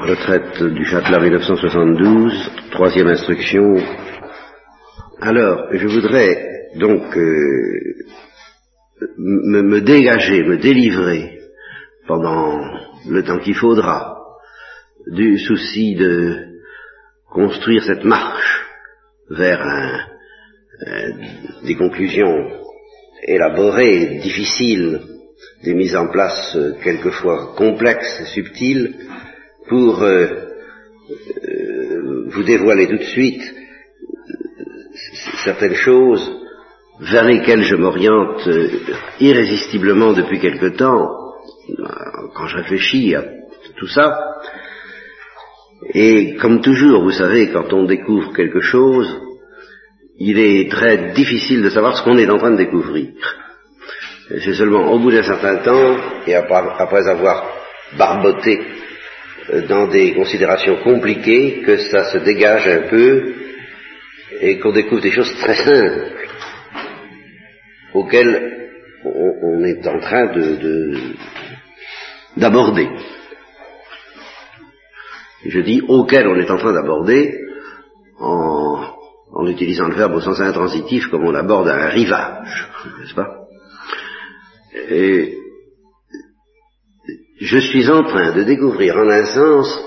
[0.00, 3.76] retraite du Châtelet 1972, troisième instruction.
[5.20, 8.04] Alors, je voudrais donc euh,
[9.18, 11.40] me, dégager, me délivrer
[12.06, 12.60] pendant
[13.08, 14.18] le temps qu'il faudra
[15.08, 16.46] du souci de
[17.30, 18.64] construire cette marche
[19.30, 19.60] vers
[20.86, 21.10] euh,
[21.64, 22.50] des conclusions
[23.24, 25.00] élaborées, difficiles,
[25.64, 28.94] des mises en place euh, quelquefois complexes et subtiles,
[29.68, 30.26] pour euh,
[31.44, 33.42] euh, vous dévoiler tout de suite
[35.44, 36.32] certaines choses
[37.00, 38.48] vers lesquelles je m'oriente
[39.20, 41.08] irrésistiblement depuis quelque temps,
[42.34, 43.24] quand je réfléchis à
[43.76, 44.18] tout ça.
[45.94, 49.08] Et comme toujours, vous savez, quand on découvre quelque chose,
[50.18, 53.12] il est très difficile de savoir ce qu'on est en train de découvrir.
[54.28, 55.96] C'est seulement au bout d'un certain temps,
[56.26, 57.46] et après avoir
[57.96, 58.87] barboté euh,
[59.68, 63.34] dans des considérations compliquées, que ça se dégage un peu
[64.40, 66.12] et qu'on découvre des choses très simples
[67.94, 68.70] auxquelles
[69.04, 70.94] on, est en train de
[72.36, 72.88] d'aborder.
[75.46, 77.40] Je dis auxquelles on est en train d'aborder
[78.18, 78.84] en,
[79.32, 82.68] en utilisant le verbe au sens intransitif comme on aborde un rivage,
[83.00, 83.48] n'est-ce pas?
[84.90, 85.38] Et
[87.40, 89.84] je suis en train de découvrir en un sens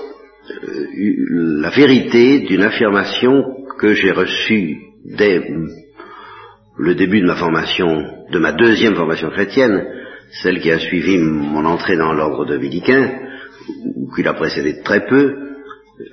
[0.50, 0.86] euh,
[1.60, 3.44] la vérité d'une affirmation
[3.78, 5.42] que j'ai reçue dès
[6.78, 7.88] le début de ma formation,
[8.30, 9.84] de ma deuxième formation chrétienne,
[10.42, 13.18] celle qui a suivi mon entrée dans l'ordre dominicain,
[13.96, 15.34] ou qui l'a précédé très peu,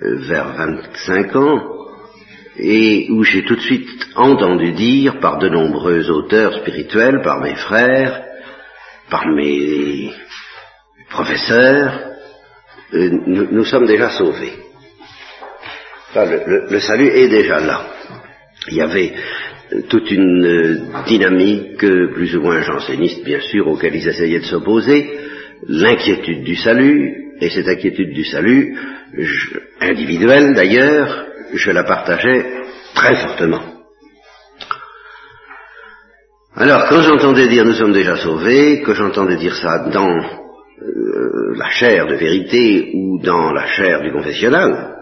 [0.04, 1.76] euh, vers 25 ans,
[2.58, 7.56] et où j'ai tout de suite entendu dire par de nombreux auteurs spirituels, par mes
[7.56, 8.24] frères,
[9.10, 10.12] par mes
[11.10, 12.10] professeurs,
[12.94, 14.54] euh, nous, sommes déjà sauvés.
[16.16, 17.86] le, salut est déjà là.
[18.68, 19.14] Il y avait
[19.74, 24.46] euh, toute une euh, dynamique, plus ou moins janséniste bien sûr, auquel ils essayaient de
[24.46, 25.20] s'opposer,
[25.68, 28.78] l'inquiétude du salut, et cette inquiétude du salut,
[29.80, 32.46] individuelle d'ailleurs, je la partageais
[32.94, 33.62] très fortement.
[36.56, 40.49] Alors, quand j'entendais dire nous sommes déjà sauvés, que j'entendais dire ça dans
[40.82, 44.96] euh, la chair de vérité ou dans la chair du confessionnal,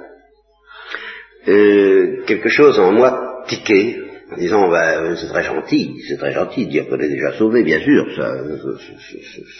[1.47, 3.99] euh, quelque chose en moi tiquait,
[4.31, 7.63] en disant ben, c'est très gentil, c'est très gentil de dire qu'on est déjà sauvé,
[7.63, 8.33] bien sûr, ça,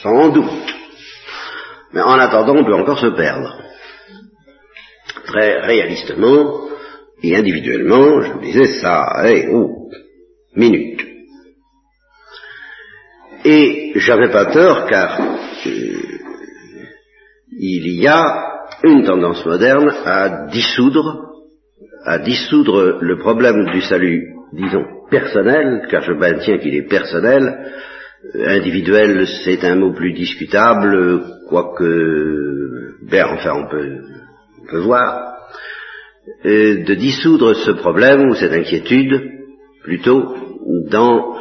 [0.01, 0.73] sans doute.
[1.93, 3.61] Mais en attendant, on peut encore se perdre.
[5.25, 6.67] Très réalistement
[7.23, 9.89] et individuellement, je me disais ça, hé, oh,
[10.55, 10.96] minute.
[13.49, 15.69] Et j'avais pas tort car euh,
[17.57, 21.31] il y a une tendance moderne à dissoudre,
[22.03, 27.71] à dissoudre le problème du salut, disons, personnel, car je maintiens qu'il est personnel,
[28.35, 33.97] euh, individuel c'est un mot plus discutable, quoique, ben enfin on peut,
[34.61, 35.35] on peut voir,
[36.45, 39.21] euh, de dissoudre ce problème ou cette inquiétude
[39.83, 40.35] plutôt
[40.91, 41.37] dans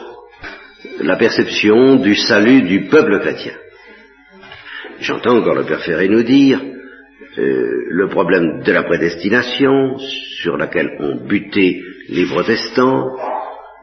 [1.01, 3.53] la perception du salut du peuple chrétien.
[5.01, 6.61] J'entends encore le Père Ferré nous dire
[7.39, 13.17] euh, le problème de la prédestination sur laquelle ont buté les protestants,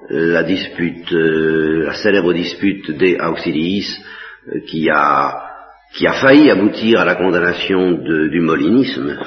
[0.10, 3.88] la dispute, euh, la célèbre dispute des auxiliis
[4.48, 5.50] euh, qui a
[5.94, 9.16] qui a failli aboutir à la condamnation du molinisme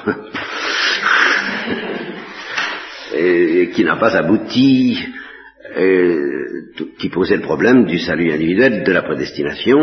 [3.16, 4.98] et qui n'a pas abouti
[6.98, 9.78] qui posait le problème du salut individuel, de la prédestination.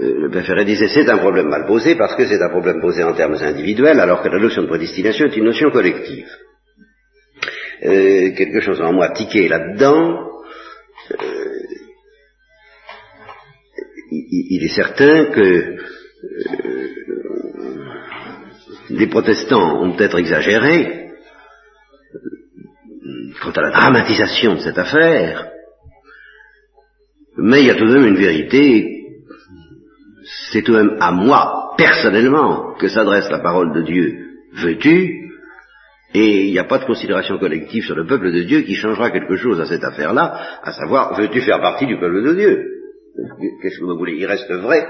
[0.00, 3.02] Euh, le Ferret disait c'est un problème mal posé parce que c'est un problème posé
[3.02, 6.26] en termes individuels alors que la notion de prédestination est une notion collective.
[7.84, 10.30] Euh, quelque chose en moi tiqué là-dedans.
[11.12, 11.16] Euh,
[14.10, 15.76] il, est certain que
[18.90, 21.03] les protestants ont peut-être exagéré
[23.42, 25.50] quant à la dramatisation de cette affaire,
[27.36, 28.90] mais il y a tout de même une vérité,
[30.50, 34.14] c'est tout de même à moi, personnellement, que s'adresse la parole de Dieu.
[34.54, 35.20] Veux-tu?
[36.14, 39.10] Et il n'y a pas de considération collective sur le peuple de Dieu qui changera
[39.10, 42.64] quelque chose à cette affaire-là, à savoir, veux-tu faire partie du peuple de Dieu?
[43.60, 44.16] Qu'est-ce que vous voulez?
[44.16, 44.86] Il reste vrai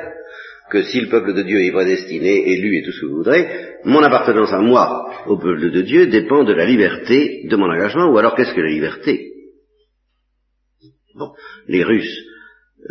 [0.71, 3.77] que si le peuple de Dieu est prédestiné, élu et tout ce que vous voudrez,
[3.85, 8.11] mon appartenance à moi, au peuple de Dieu, dépend de la liberté de mon engagement,
[8.11, 9.33] ou alors qu'est-ce que la liberté?
[11.15, 11.33] Bon,
[11.69, 12.25] les Russes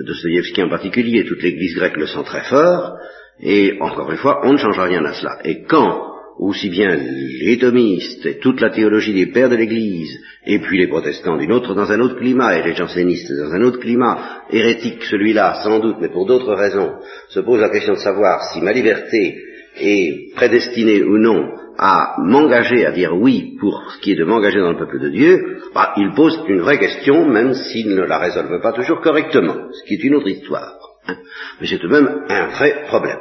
[0.06, 2.98] Dostoïevski en particulier, toute l'Église grecque le sent très fort,
[3.40, 5.40] et encore une fois, on ne change rien à cela.
[5.44, 10.60] Et quand aussi bien les thomistes et toute la théologie des pères de l'Église, et
[10.60, 13.80] puis les protestants d'une autre, dans un autre climat, et les jansénistes dans un autre
[13.80, 16.94] climat, hérétique celui-là, sans doute, mais pour d'autres raisons,
[17.30, 19.38] se pose la question de savoir si ma liberté
[19.80, 24.60] est prédestinée ou non à m'engager, à dire oui pour ce qui est de m'engager
[24.60, 28.20] dans le peuple de Dieu, bah, il pose une vraie question, même s'il ne la
[28.20, 30.78] résolve pas toujours correctement, ce qui est une autre histoire.
[31.08, 31.16] Hein.
[31.60, 33.20] Mais c'est tout de même un vrai problème.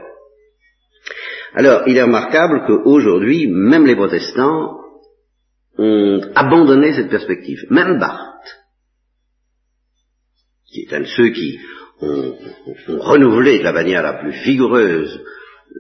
[1.55, 4.79] Alors, il est remarquable qu'aujourd'hui, même les protestants
[5.79, 7.67] ont abandonné cette perspective.
[7.71, 8.59] Même Barthes,
[10.67, 11.59] qui est un de ceux qui
[12.01, 12.35] ont,
[12.89, 15.21] renouvelé de la manière la plus vigoureuse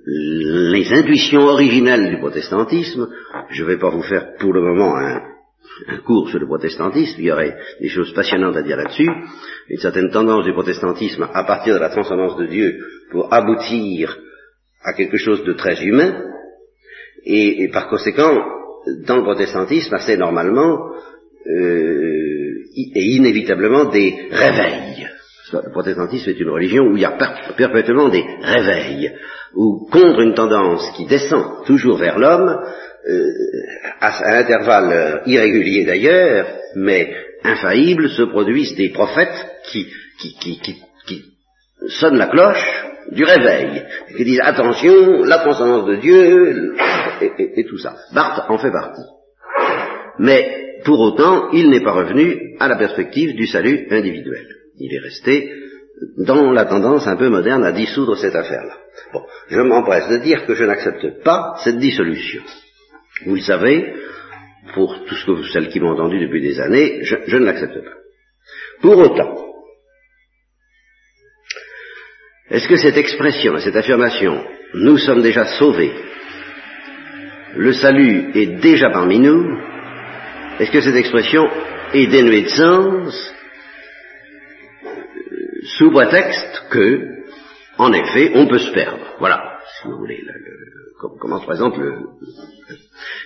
[0.06, 3.08] les intuitions originelles du protestantisme,
[3.50, 5.20] je ne vais pas vous faire pour le moment un,
[5.88, 9.08] un cours sur le protestantisme, il y aurait des choses passionnantes à dire là-dessus,
[9.68, 12.78] une certaine tendance du protestantisme à partir de la transcendance de Dieu
[13.10, 14.16] pour aboutir
[14.84, 16.22] à quelque chose de très humain,
[17.24, 18.36] et, par conséquent,
[19.06, 20.90] dans le protestantisme, assez normalement
[21.46, 25.08] euh, et inévitablement des réveils.
[25.52, 27.16] Le protestantisme est une religion où il y a
[27.56, 29.12] perpétuellement des réveils,
[29.54, 32.58] où contre une tendance qui descend toujours vers l'homme,
[33.08, 33.30] euh,
[34.00, 37.14] à, intervalles irréguliers d'ailleurs, mais
[37.44, 39.86] infaillibles, se produisent des prophètes qui,
[40.18, 40.60] qui, qui,
[41.06, 41.24] qui
[41.88, 43.84] sonnent la cloche du réveil,
[44.16, 46.74] qui disent attention, la transcendance de Dieu,
[47.20, 47.96] et, tout ça.
[48.14, 49.02] Barthes en fait partie.
[50.18, 54.46] Mais pour autant, il n'est pas revenu à la perspective du salut individuel.
[54.78, 55.52] Il est resté
[56.18, 58.76] dans la tendance un peu moderne à dissoudre cette affaire-là.
[59.12, 62.42] Bon, je m'empresse de dire que je n'accepte pas cette dissolution.
[63.26, 63.94] Vous le savez,
[64.74, 67.96] pour tous ce que, celles qui m'ont entendu depuis des années, je ne l'accepte pas.
[68.80, 69.51] Pour autant,
[72.52, 74.44] est-ce que cette expression, cette affirmation,
[74.74, 75.90] nous sommes déjà sauvés,
[77.56, 79.58] le salut est déjà parmi nous,
[80.60, 81.48] est-ce que cette expression
[81.94, 83.34] est dénuée de sens
[84.84, 84.88] euh,
[85.78, 87.24] sous prétexte que,
[87.78, 89.16] en effet, on peut se perdre?
[89.18, 90.22] Voilà, si vous voulez,
[91.20, 92.00] comment se présente le...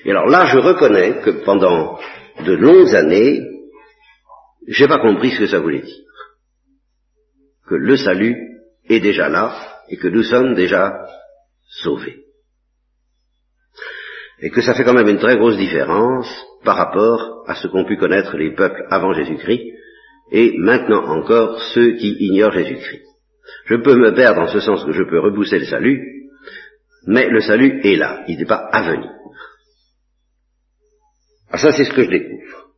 [0.05, 1.99] Et alors là, je reconnais que pendant
[2.44, 3.40] de longues années,
[4.69, 6.05] j'ai pas compris ce que ça voulait dire.
[7.69, 8.56] Que le salut
[8.88, 9.55] est déjà là
[9.88, 11.06] et que nous sommes déjà
[11.83, 12.25] sauvés.
[14.41, 16.29] Et que ça fait quand même une très grosse différence
[16.65, 19.73] par rapport à ce qu'ont pu connaître les peuples avant Jésus-Christ
[20.33, 23.05] et maintenant encore ceux qui ignorent Jésus-Christ.
[23.67, 26.03] Je peux me perdre en ce sens que je peux repousser le salut,
[27.06, 29.11] mais le salut est là, il n'est pas à venir.
[31.50, 32.71] Ah, ça c'est ce que je découvre.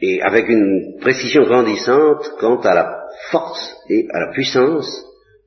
[0.00, 5.04] Et avec une précision grandissante quant à la force et à la puissance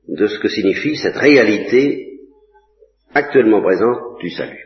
[0.08, 2.18] de ce que signifie cette réalité
[3.14, 4.64] actuellement présente du salut.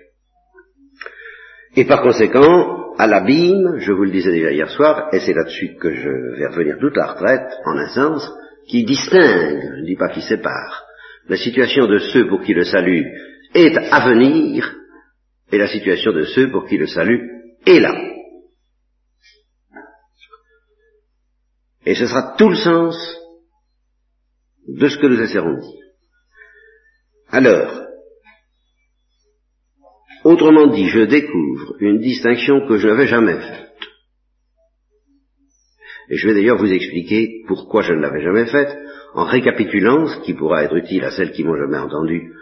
[1.76, 5.76] Et par conséquent, à l'abîme, je vous le disais déjà hier soir, et c'est là-dessus
[5.80, 8.30] que je vais revenir toute la retraite, en un sens,
[8.68, 10.84] qui distingue, je ne dis pas qui sépare,
[11.28, 13.06] la situation de ceux pour qui le salut
[13.54, 14.74] est à venir
[15.50, 17.30] et la situation de ceux pour qui le salut
[17.66, 18.11] est là.
[21.84, 22.96] Et ce sera tout le sens
[24.68, 25.84] de ce que nous essaierons de dire.
[27.28, 27.82] Alors,
[30.24, 33.68] autrement dit, je découvre une distinction que je n'avais jamais faite.
[36.10, 38.76] Et je vais d'ailleurs vous expliquer pourquoi je ne l'avais jamais faite,
[39.14, 42.32] en récapitulant ce qui pourra être utile à celles qui m'ont jamais entendu,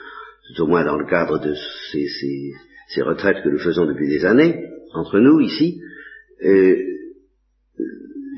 [0.49, 1.55] tout au moins dans le cadre de
[1.93, 5.81] ces, retraites que nous faisons depuis des années, entre nous ici,
[6.45, 6.77] euh,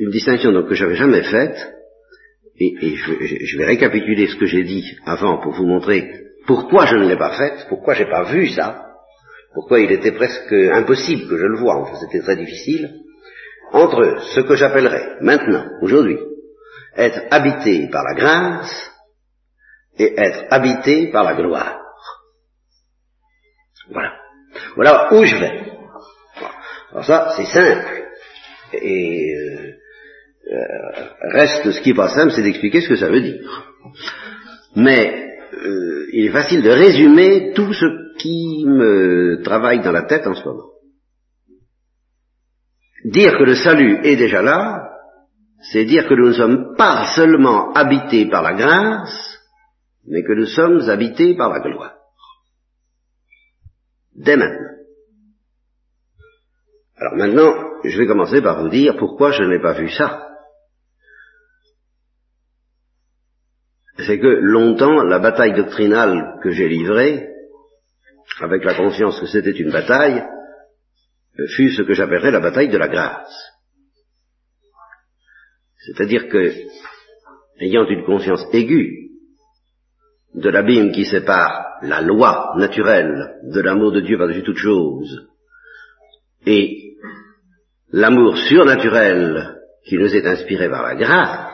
[0.02, 1.56] une distinction donc que j'avais jamais faite,
[2.58, 6.10] et, je, vais récapituler ce que j'ai dit avant pour vous montrer
[6.46, 8.84] pourquoi je ne l'ai pas faite, pourquoi j'ai pas vu ça,
[9.54, 12.94] pourquoi il était presque impossible que je le voie, enfin c'était très difficile,
[13.72, 16.18] entre ce que j'appellerais maintenant, aujourd'hui,
[16.96, 18.90] être habité par la grâce
[19.98, 21.78] et être habité par la gloire.
[23.90, 24.14] Voilà.
[24.74, 25.72] Voilà où je vais.
[26.90, 28.02] Alors ça, c'est simple.
[28.74, 29.71] Et euh,
[31.20, 33.40] reste ce qui est pas simple, c'est d'expliquer ce que ça veut dire.
[34.76, 40.26] Mais euh, il est facile de résumer tout ce qui me travaille dans la tête
[40.26, 40.70] en ce moment.
[43.04, 44.90] Dire que le salut est déjà là,
[45.72, 49.38] c'est dire que nous ne sommes pas seulement habités par la grâce,
[50.06, 51.94] mais que nous sommes habités par la gloire.
[54.14, 54.68] Dès maintenant.
[56.96, 57.54] Alors maintenant,
[57.84, 60.31] je vais commencer par vous dire pourquoi je n'ai pas vu ça.
[63.98, 67.28] C'est que longtemps, la bataille doctrinale que j'ai livrée
[68.40, 70.22] avec la conscience que c'était une bataille,
[71.56, 73.52] fut ce que j'appellerais la bataille de la grâce.
[75.78, 76.52] C'est-à-dire que,
[77.60, 79.10] ayant une conscience aiguë
[80.34, 85.28] de l'abîme qui sépare la loi naturelle de l'amour de Dieu par-dessus toute chose,
[86.46, 86.96] et
[87.90, 91.51] l'amour surnaturel qui nous est inspiré par la grâce,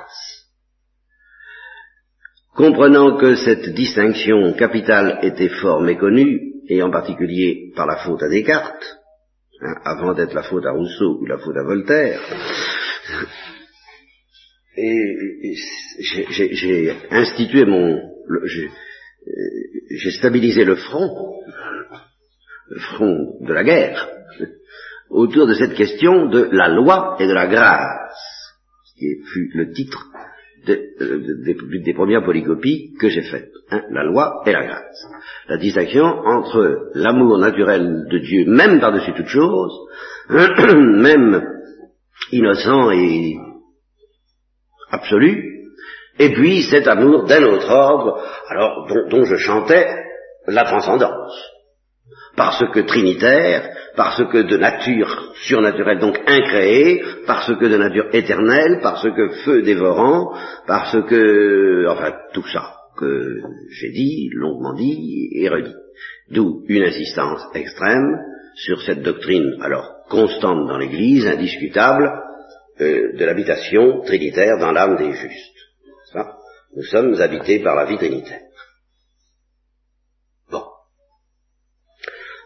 [2.58, 8.28] comprenant que cette distinction capitale était fort méconnue, et en particulier par la faute à
[8.28, 8.98] Descartes,
[9.62, 12.20] hein, avant d'être la faute à Rousseau ou la faute à Voltaire,
[14.76, 15.54] et
[16.00, 17.96] j'ai institué mon,
[18.44, 21.40] j'ai stabilisé le front,
[22.70, 24.08] le front de la guerre,
[25.10, 29.72] autour de cette question de la loi et de la grâce, ce qui fut le
[29.72, 30.08] titre
[30.68, 33.50] euh, des premières polycopies que j'ai faites.
[33.70, 35.06] Hein, la loi et la grâce.
[35.48, 39.72] La distinction entre l'amour naturel de Dieu, même par-dessus toute chose,
[40.30, 41.42] même
[42.32, 43.36] innocent et
[44.90, 45.66] absolu,
[46.18, 49.86] et puis cet amour d'un autre ordre, alors dont je chantais
[50.46, 51.57] la transcendance
[52.38, 58.78] parce que trinitaire, parce que de nature surnaturelle, donc incréée, parce que de nature éternelle,
[58.80, 60.32] parce que feu dévorant,
[60.66, 63.40] parce que, enfin, tout ça que
[63.70, 65.74] j'ai dit, longuement dit et redit.
[66.30, 68.16] D'où une insistance extrême
[68.54, 72.08] sur cette doctrine, alors constante dans l'Église, indiscutable,
[72.80, 75.58] euh, de l'habitation trinitaire dans l'âme des justes.
[76.76, 78.47] Nous sommes habités par la vie trinitaire.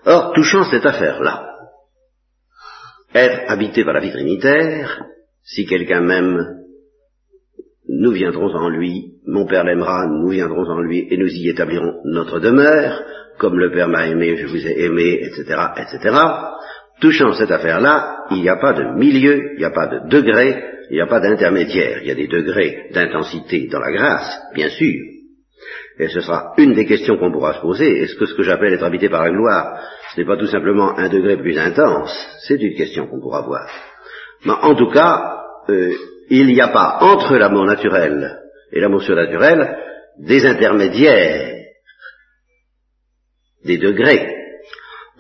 [0.04, 1.48] Or, touchant cette affaire-là,
[3.14, 5.04] être habité par la vie trinitaire,
[5.44, 6.62] si quelqu'un m'aime,
[7.88, 12.00] nous viendrons en lui, mon Père l'aimera, nous viendrons en lui, et nous y établirons
[12.04, 13.02] notre demeure,
[13.38, 16.16] comme le Père m'a aimé, je vous ai aimé, etc., etc.
[17.00, 20.62] Touchant cette affaire-là, il n'y a pas de milieu, il n'y a pas de degré,
[20.90, 21.98] il n'y a pas d'intermédiaire.
[22.02, 25.00] Il y a des degrés d'intensité dans la grâce, bien sûr,
[25.98, 28.72] et ce sera une des questions qu'on pourra se poser, est-ce que ce que j'appelle
[28.72, 29.78] être habité par la gloire,
[30.14, 32.10] ce n'est pas tout simplement un degré plus intense?
[32.46, 33.68] C'est une question qu'on pourra voir.
[34.44, 35.92] Mais en tout cas, euh,
[36.30, 38.40] il n'y a pas entre l'amour naturel
[38.72, 39.78] et l'amour surnaturel
[40.18, 41.62] des intermédiaires,
[43.64, 44.34] des degrés.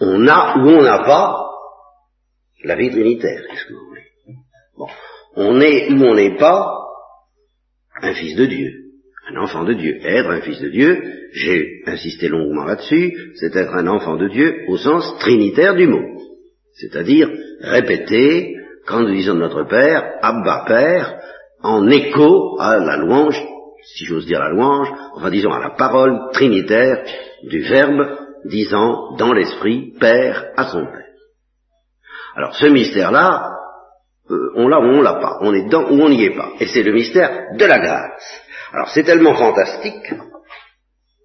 [0.00, 1.38] On a ou on n'a pas
[2.64, 4.06] la vie trinitaire, qu'est-ce que vous voulez?
[4.76, 4.88] Bon.
[5.36, 6.78] On est ou on n'est pas
[8.00, 8.81] un fils de Dieu
[9.28, 9.98] un enfant de Dieu.
[10.02, 11.02] Être un fils de Dieu,
[11.32, 16.02] j'ai insisté longuement là-dessus, c'est être un enfant de Dieu au sens trinitaire du mot.
[16.74, 21.18] C'est-à-dire répéter, quand nous disons notre Père, Abba Père,
[21.62, 23.40] en écho à la louange,
[23.94, 27.04] si j'ose dire la louange, enfin disons à la parole trinitaire
[27.44, 31.06] du Verbe disant dans l'Esprit Père à son Père.
[32.34, 33.52] Alors ce mystère-là,
[34.30, 36.52] euh, on l'a ou on l'a pas, on est dedans ou on n'y est pas.
[36.58, 38.42] Et c'est le mystère de la grâce.
[38.72, 40.14] Alors c'est tellement fantastique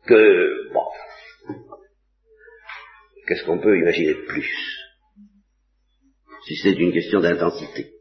[0.06, 0.84] que, bon,
[3.25, 4.50] qu'est-ce qu'on peut imaginer de plus
[6.46, 7.94] Si c'est une question d'intensité?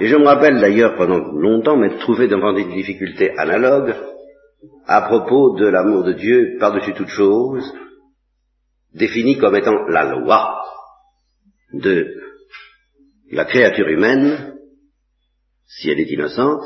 [0.00, 3.94] Et je me rappelle d'ailleurs pendant longtemps m'être trouvé devant des difficultés analogues
[4.86, 7.72] à propos de l'amour de Dieu par-dessus toute chose,
[8.94, 10.64] défini comme étant la loi
[11.72, 12.14] de
[13.30, 14.56] la créature humaine,
[15.66, 16.62] si elle est innocente,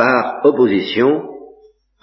[0.00, 1.28] par opposition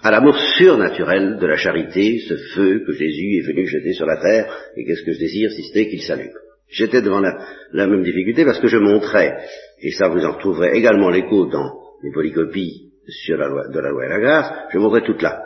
[0.04, 4.18] à l'amour surnaturel de la charité, ce feu que Jésus est venu jeter sur la
[4.18, 6.30] terre, et qu'est-ce que je désire si c'était qu'il salue.
[6.68, 9.36] J'étais devant la, même difficulté parce que je montrais,
[9.82, 11.72] et ça vous en trouverez également l'écho dans
[12.04, 15.42] les polycopies sur la loi, de la loi et la grâce, je montrais toute la,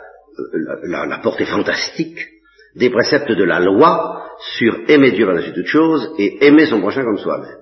[0.83, 2.19] la, portée fantastique
[2.75, 4.27] des préceptes de la loi
[4.59, 7.57] sur aimer Dieu par-dessus toute chose et aimer son prochain comme soi-même.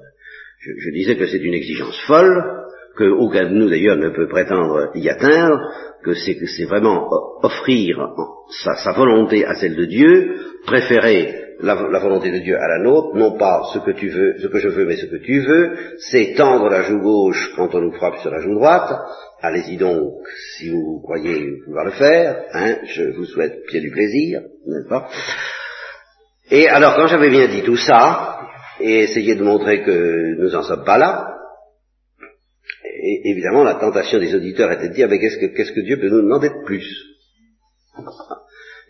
[0.59, 2.60] Je disais que c'est une exigence folle,
[2.97, 5.59] qu'aucun de nous d'ailleurs ne peut prétendre y atteindre,
[6.03, 7.07] que c'est, vraiment
[7.43, 7.97] offrir
[8.63, 13.37] sa, volonté à celle de Dieu, préférer la, volonté de Dieu à la nôtre, non
[13.37, 15.77] pas ce que tu veux, ce que je veux, mais ce que tu veux,
[16.09, 18.91] c'est tendre la joue gauche quand on nous frappe sur la joue droite.
[19.41, 20.13] Allez-y donc,
[20.57, 25.07] si vous croyez pouvoir le faire, hein, je vous souhaite bien du plaisir, n'est-ce pas?
[26.49, 28.39] Et alors, quand j'avais bien dit tout ça,
[28.79, 31.30] et essayé de montrer que nous n'en sommes pas là,
[33.03, 35.97] et évidemment, la tentation des auditeurs était de dire, mais qu'est-ce que, qu'est-ce que Dieu
[35.97, 36.85] peut nous demander de plus?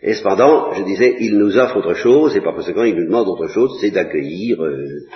[0.02, 3.28] Et cependant, je disais, il nous offre autre chose, et par conséquent, il nous demande
[3.28, 5.06] autre chose, c'est d'accueillir euh, euh,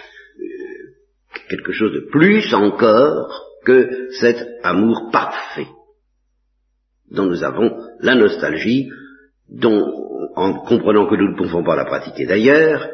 [1.48, 3.28] quelque chose de plus encore
[3.64, 5.66] que cet amour parfait
[7.10, 8.88] dont nous avons la nostalgie
[9.48, 9.82] dont,
[10.36, 12.88] en comprenant que nous ne pouvons pas la pratiquer d'ailleurs,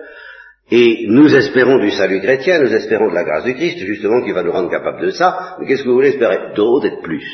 [0.75, 4.33] et nous espérons du salut chrétien, nous espérons de la grâce du Christ, justement, qui
[4.33, 7.03] va nous rendre capables de ça, mais qu'est-ce que vous voulez espérer D'autres et de
[7.03, 7.27] plus?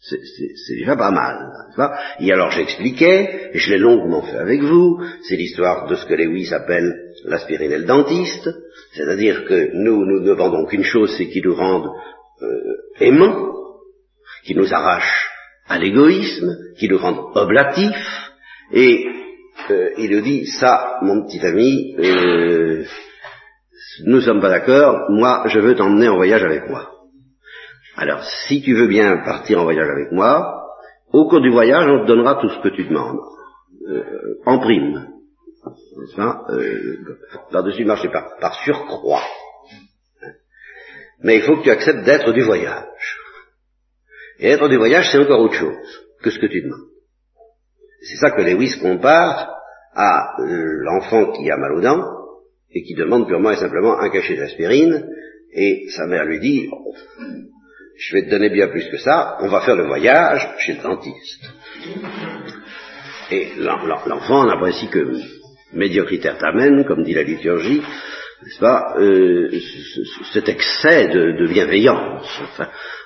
[0.00, 1.36] C'est déjà pas mal.
[1.76, 1.92] Pas?
[2.20, 6.14] Et alors j'expliquais, et je l'ai longuement fait avec vous, c'est l'histoire de ce que
[6.14, 6.90] Lewis appelle
[7.26, 8.48] l'aspirine et le dentiste,
[8.94, 11.88] c'est-à-dire que nous, nous ne vendons qu'une chose, c'est qu'il nous rende
[12.40, 13.52] euh, aimants,
[14.46, 15.28] qui nous arrache
[15.68, 18.30] à l'égoïsme, qui nous rend oblatifs,
[18.72, 19.04] et
[19.70, 22.84] euh, il nous dit, ça, mon petit ami, euh,
[24.04, 26.90] nous sommes pas d'accord, moi, je veux t'emmener en voyage avec moi.
[27.96, 30.64] Alors, si tu veux bien partir en voyage avec moi,
[31.12, 33.18] au cours du voyage, on te donnera tout ce que tu demandes,
[33.88, 35.08] euh, en prime.
[35.98, 36.98] N'est-ce pas euh,
[37.50, 39.24] Par-dessus marcher par, par surcroît.
[41.22, 43.18] Mais il faut que tu acceptes d'être du voyage.
[44.38, 46.90] Et être du voyage, c'est encore autre chose que ce que tu demandes.
[48.02, 49.55] C'est ça que Lewis compare
[49.96, 50.44] à euh,
[50.82, 52.04] l'enfant qui a mal aux dents
[52.70, 55.08] et qui demande purement et simplement un cachet d'aspirine,
[55.52, 56.68] et sa mère lui dit,
[57.98, 60.82] je vais te donner bien plus que ça, on va faire le voyage chez le
[60.82, 61.44] dentiste.
[63.30, 65.18] Et l'enfant n'apprécie que
[65.72, 67.80] médiocritaire t'amène, comme dit la liturgie,
[68.42, 69.50] n'est-ce pas, euh,
[70.34, 72.42] cet excès de, bienveillance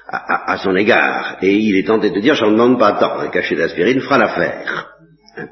[0.08, 1.38] à, son égard.
[1.40, 4.90] Et il est tenté de dire, j'en demande pas tant, un cachet d'aspirine fera l'affaire.
[5.36, 5.48] Hein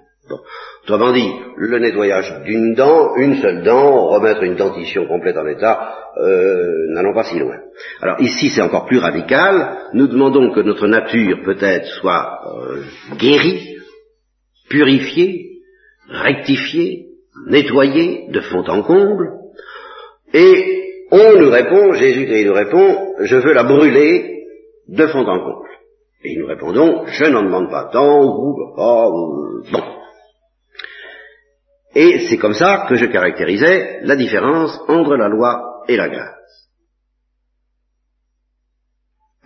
[0.88, 5.95] Autrement dit, le nettoyage d'une dent, une seule dent, remettre une dentition complète en état,
[6.16, 7.57] euh, n'allons pas si loin.
[8.00, 13.76] Alors ici c'est encore plus radical, nous demandons que notre nature peut-être soit euh, guérie,
[14.71, 15.59] purifiée,
[16.09, 17.09] rectifiée,
[17.49, 19.28] nettoyée de fond en comble,
[20.33, 24.47] et on nous répond, Jésus-Christ nous répond, je veux la brûler
[24.88, 25.68] de fond en comble.
[26.25, 29.11] Et nous répondons, je n'en demande pas tant, ou pas,
[29.71, 29.97] bon.
[31.95, 36.38] Et c'est comme ça que je caractérisais la différence entre la loi et la grâce.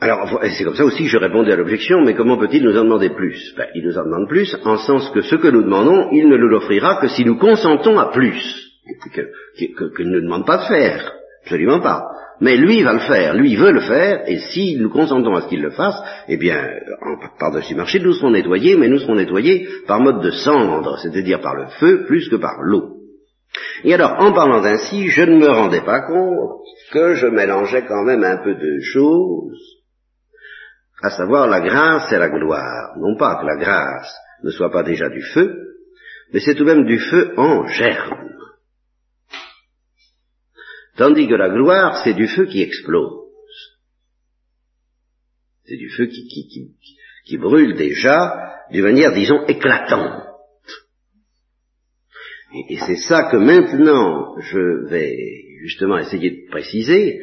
[0.01, 0.29] Alors,
[0.59, 3.11] c'est comme ça aussi que je répondais à l'objection, mais comment peut-il nous en demander
[3.11, 3.55] plus?
[3.57, 6.37] Ben, Il nous en demande plus en sens que ce que nous demandons, il ne
[6.37, 8.43] nous l'offrira que si nous consentons à plus,
[9.07, 12.12] qu'il ne nous demande pas de faire, absolument pas.
[12.43, 15.47] Mais lui va le faire, lui veut le faire, et si nous consentons à ce
[15.49, 15.95] qu'il le fasse,
[16.27, 16.61] eh bien,
[17.39, 21.55] par-dessus marché, nous serons nettoyés, mais nous serons nettoyés par mode de cendre, c'est-à-dire par
[21.55, 22.97] le feu plus que par l'eau.
[23.85, 28.03] Et alors, en parlant ainsi, je ne me rendais pas compte que je mélangeais quand
[28.03, 29.63] même un peu de choses,
[31.01, 32.97] à savoir la grâce et la gloire.
[32.99, 35.55] Non pas que la grâce ne soit pas déjà du feu,
[36.33, 38.32] mais c'est tout de même du feu en germe.
[40.97, 43.23] Tandis que la gloire, c'est du feu qui explose.
[45.65, 50.25] C'est du feu qui, brûle déjà d'une manière, disons, éclatante.
[52.69, 55.17] Et, c'est ça que maintenant je vais
[55.63, 57.21] justement essayer de préciser.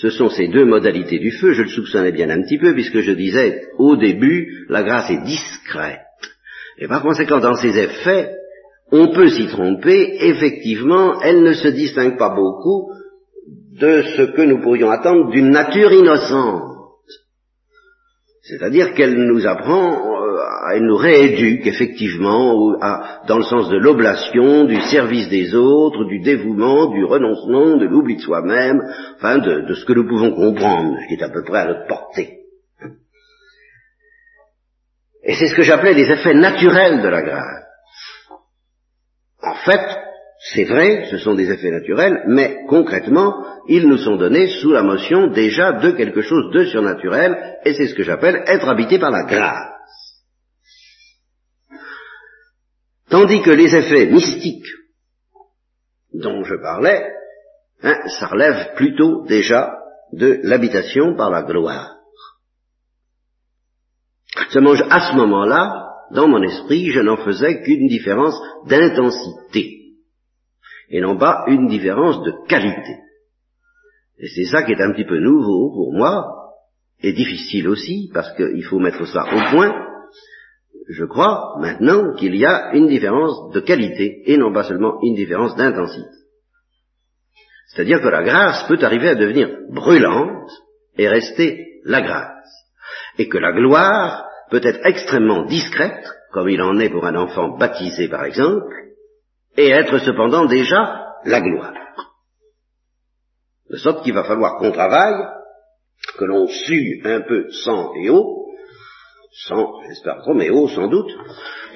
[0.00, 3.00] Ce sont ces deux modalités du feu, je le soupçonnais bien un petit peu, puisque
[3.00, 6.00] je disais au début, la grâce est discrète.
[6.78, 8.32] Et par conséquent, dans ses effets,
[8.92, 12.90] on peut s'y tromper, effectivement, elle ne se distingue pas beaucoup
[13.80, 16.70] de ce que nous pourrions attendre d'une nature innocente.
[18.42, 20.38] C'est-à-dire qu'elle nous apprend, euh,
[20.74, 22.76] elle nous rééduque effectivement
[23.28, 28.16] dans le sens de l'oblation, du service des autres, du dévouement, du renoncement, de l'oubli
[28.16, 28.80] de soi-même,
[29.16, 31.86] enfin de, de ce que nous pouvons comprendre, qui est à peu près à notre
[31.86, 32.38] portée.
[35.22, 37.69] Et c'est ce que j'appelais les effets naturels de la grâce.
[39.42, 39.80] En fait,
[40.52, 44.82] c'est vrai, ce sont des effets naturels, mais concrètement, ils nous sont donnés sous la
[44.82, 49.10] motion déjà de quelque chose de surnaturel, et c'est ce que j'appelle être habité par
[49.10, 49.68] la grâce.
[53.10, 54.68] Tandis que les effets mystiques
[56.14, 57.06] dont je parlais,
[57.82, 59.76] hein, ça relève plutôt déjà
[60.12, 61.96] de l'habitation par la gloire.
[64.50, 68.34] Seulement, à ce moment-là, dans mon esprit, je n'en faisais qu'une différence
[68.66, 69.94] d'intensité,
[70.88, 72.96] et non pas une différence de qualité.
[74.18, 76.24] Et c'est ça qui est un petit peu nouveau pour moi,
[77.02, 79.72] et difficile aussi, parce qu'il faut mettre ça au point.
[80.90, 85.14] Je crois maintenant qu'il y a une différence de qualité, et non pas seulement une
[85.14, 86.08] différence d'intensité.
[87.68, 90.50] C'est-à-dire que la grâce peut arriver à devenir brûlante
[90.98, 92.50] et rester la grâce,
[93.16, 97.56] et que la gloire peut être extrêmement discrète, comme il en est pour un enfant
[97.56, 98.74] baptisé par exemple,
[99.56, 101.74] et être cependant déjà la gloire.
[103.70, 105.26] De sorte qu'il va falloir qu'on travaille,
[106.18, 108.46] que l'on sue un peu sang et eau,
[109.46, 111.10] sans, j'espère trop, mais haut sans doute,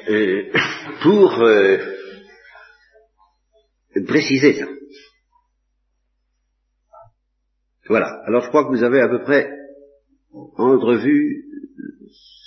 [0.08, 0.50] euh,
[1.02, 1.78] pour euh,
[4.06, 4.66] préciser ça.
[7.88, 8.22] Voilà.
[8.26, 9.50] Alors je crois que vous avez à peu près
[10.56, 11.44] entrevu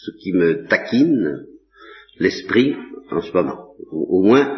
[0.08, 1.46] ce qui me taquine
[2.20, 2.76] l'esprit
[3.12, 3.74] en ce moment.
[3.92, 4.58] Au, moins,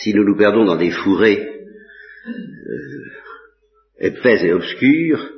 [0.00, 1.48] si nous nous perdons dans des fourrés
[2.26, 2.32] euh,
[4.00, 5.30] épais et obscurs,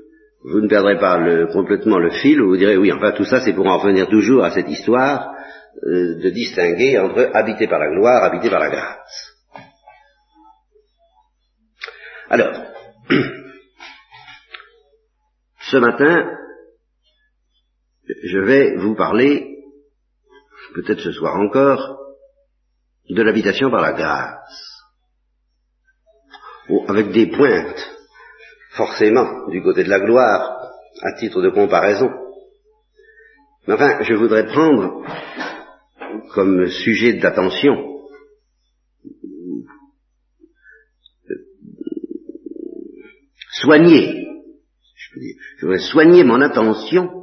[0.42, 3.66] vous ne perdrez pas complètement le fil, vous direz oui, enfin tout ça c'est pour
[3.66, 5.34] en revenir toujours à cette histoire
[5.86, 9.36] euh, de distinguer entre habité par la gloire, habité par la grâce.
[12.30, 12.64] Alors,
[15.60, 16.39] ce matin,
[18.24, 19.58] je vais vous parler,
[20.74, 21.98] peut-être ce soir encore,
[23.08, 24.82] de l'habitation par la grâce,
[26.88, 27.90] avec des pointes
[28.70, 30.58] forcément du côté de la gloire,
[31.02, 32.08] à titre de comparaison.
[33.66, 35.04] Mais enfin, je voudrais prendre
[36.34, 37.90] comme sujet d'attention
[43.60, 44.26] soigner,
[45.58, 47.19] je voudrais soigner mon attention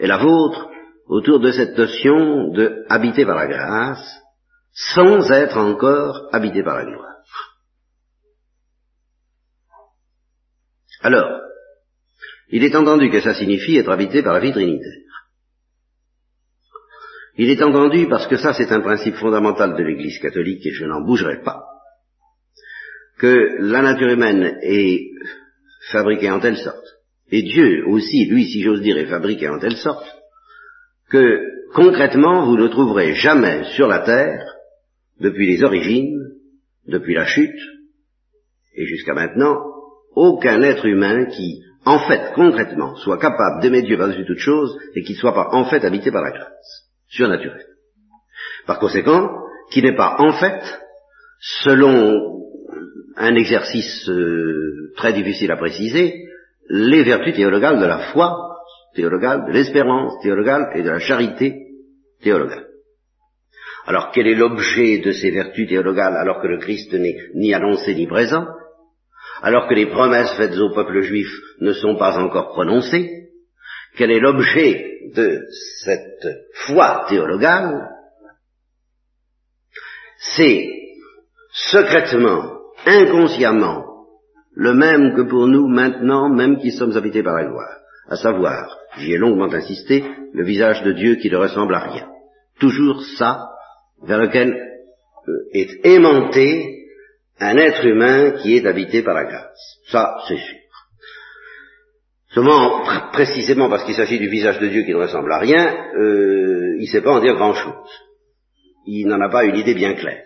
[0.00, 0.68] et la vôtre
[1.06, 4.20] autour de cette notion de habiter par la grâce
[4.72, 7.16] sans être encore habité par la gloire.
[11.02, 11.40] Alors,
[12.48, 14.92] il est entendu que ça signifie être habité par la vie trinitaire.
[17.36, 20.84] Il est entendu parce que ça c'est un principe fondamental de l'Église catholique et je
[20.84, 21.62] n'en bougerai pas,
[23.18, 25.10] que la nature humaine est
[25.90, 26.79] fabriquée en telle sorte,
[27.30, 30.06] et Dieu aussi, lui si j'ose dire, est fabriqué en telle sorte,
[31.10, 31.40] que
[31.74, 34.44] concrètement vous ne trouverez jamais sur la terre,
[35.20, 36.18] depuis les origines,
[36.86, 37.60] depuis la chute,
[38.74, 39.56] et jusqu'à maintenant,
[40.14, 45.02] aucun être humain qui, en fait, concrètement, soit capable d'aimer Dieu par-dessus toute chose et
[45.02, 47.66] qui ne soit pas, en fait, habité par la grâce, surnaturelle.
[48.66, 49.28] Par conséquent,
[49.70, 50.62] qui n'est pas, en fait,
[51.62, 52.40] selon
[53.16, 56.24] un exercice euh, très difficile à préciser,
[56.70, 58.32] les vertus théologales de la foi
[58.94, 61.54] théologale, de l'espérance théologale et de la charité
[62.22, 62.66] théologale.
[63.86, 67.94] Alors quel est l'objet de ces vertus théologales alors que le Christ n'est ni annoncé
[67.94, 68.46] ni présent
[69.42, 71.28] alors que les promesses faites au peuple juif
[71.60, 73.30] ne sont pas encore prononcées,
[73.96, 75.40] quel est l'objet de
[75.82, 76.26] cette
[76.66, 77.88] foi théologale?
[80.36, 80.68] C'est
[81.52, 83.89] secrètement, inconsciemment,
[84.54, 87.76] le même que pour nous maintenant, même qui sommes habités par la gloire,
[88.08, 92.08] à savoir, j'y ai longuement insisté, le visage de Dieu qui ne ressemble à rien.
[92.58, 93.48] Toujours ça
[94.02, 96.76] vers lequel euh, est aimanté
[97.38, 99.78] un être humain qui est habité par la grâce.
[99.88, 100.56] Ça, c'est sûr.
[102.32, 102.82] Seulement,
[103.12, 106.82] précisément parce qu'il s'agit du visage de Dieu qui ne ressemble à rien, euh, il
[106.82, 107.90] ne sait pas en dire grand-chose.
[108.86, 110.24] Il n'en a pas une idée bien claire.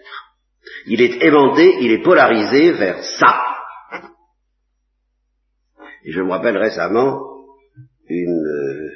[0.87, 3.43] Il est éventé, il est polarisé vers ça.
[6.05, 7.21] Et je me rappelle récemment
[8.09, 8.90] une, euh,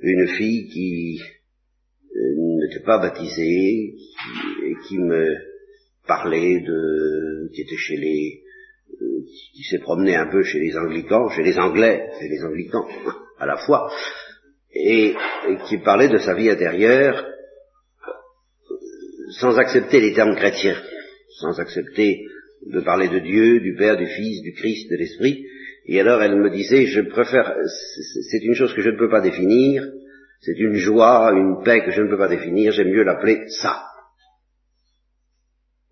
[0.00, 1.20] une fille qui
[2.16, 3.94] euh, n'était pas baptisée
[4.64, 5.36] et qui me
[6.06, 8.42] parlait de, qui était chez les,
[9.00, 12.86] euh, qui s'est promené un peu chez les anglicans, chez les anglais et les anglicans
[13.38, 13.88] à la fois,
[14.74, 15.14] et,
[15.68, 17.24] qui parlait de sa vie intérieure
[19.38, 20.76] sans accepter les termes chrétiens,
[21.40, 22.24] sans accepter
[22.66, 25.44] de parler de Dieu, du Père, du Fils, du Christ, de l'Esprit.
[25.86, 27.54] Et alors elle me disait, je préfère,
[28.30, 29.84] c'est une chose que je ne peux pas définir,
[30.40, 33.84] c'est une joie, une paix que je ne peux pas définir, j'aime mieux l'appeler ça.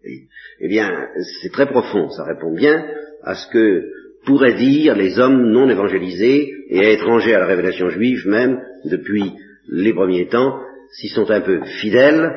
[0.05, 1.09] Eh bien,
[1.43, 2.87] c'est très profond, ça répond bien
[3.23, 3.83] à ce que
[4.25, 9.33] pourraient dire les hommes non évangélisés et étrangers à la révélation juive même depuis
[9.69, 10.61] les premiers temps,
[10.93, 12.31] s'ils sont un peu fidèles,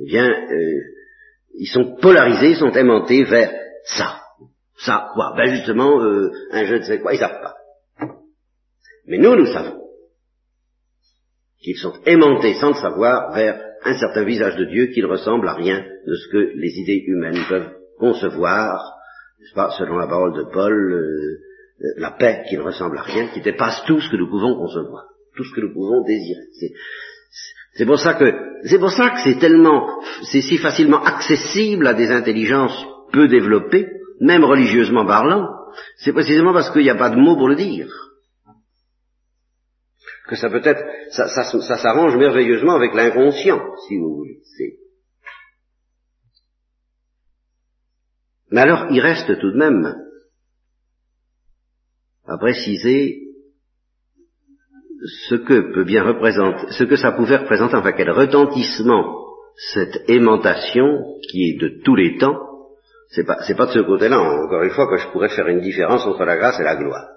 [0.00, 0.80] eh bien, euh,
[1.54, 3.52] ils sont polarisés, ils sont aimantés vers
[3.84, 4.21] ça.
[4.84, 7.54] Ça, quoi Ben justement, euh, un je ne sais quoi, ils savent pas.
[9.06, 9.80] Mais nous, nous savons
[11.62, 15.48] qu'ils sont aimantés sans le savoir vers un certain visage de Dieu qui ne ressemble
[15.48, 18.92] à rien de ce que les idées humaines peuvent concevoir,
[19.54, 21.38] pas, selon la parole de Paul, euh,
[21.98, 25.04] la paix qui ne ressemble à rien, qui dépasse tout ce que nous pouvons concevoir,
[25.36, 26.46] tout ce que nous pouvons désirer.
[27.74, 28.32] C'est pour ça que
[28.64, 29.88] c'est pour ça que c'est tellement
[30.30, 33.88] c'est si facilement accessible à des intelligences peu développées,
[34.22, 35.48] même religieusement parlant,
[35.98, 37.88] c'est précisément parce qu'il n'y a pas de mots pour le dire
[40.28, 44.38] que ça peut être, ça, s'arrange merveilleusement avec l'inconscient, si vous voulez.
[48.50, 49.94] Mais alors, il reste tout de même
[52.26, 53.18] à préciser
[55.28, 59.18] ce que peut bien représenter, ce que ça pouvait représenter, enfin quel retentissement
[59.74, 62.38] cette aimantation qui est de tous les temps,
[63.12, 66.06] c'est pas, pas de ce côté-là, encore une fois, que je pourrais faire une différence
[66.06, 67.08] entre la grâce et la gloire.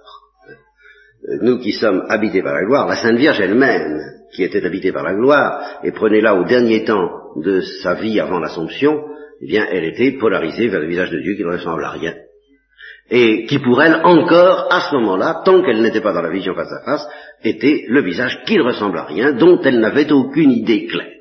[1.42, 4.02] Nous qui sommes habités par la gloire, la Sainte Vierge elle-même,
[4.34, 8.20] qui était habitée par la gloire, et prenait là au dernier temps de sa vie
[8.20, 9.06] avant l'Assomption,
[9.42, 12.14] eh bien, elle était polarisée vers le visage de Dieu qui ne ressemble à rien.
[13.10, 16.56] Et qui pour elle, encore, à ce moment-là, tant qu'elle n'était pas dans la vision
[16.56, 17.08] face à face,
[17.44, 21.14] était le visage qui ne ressemble à rien, dont elle n'avait aucune idée claire.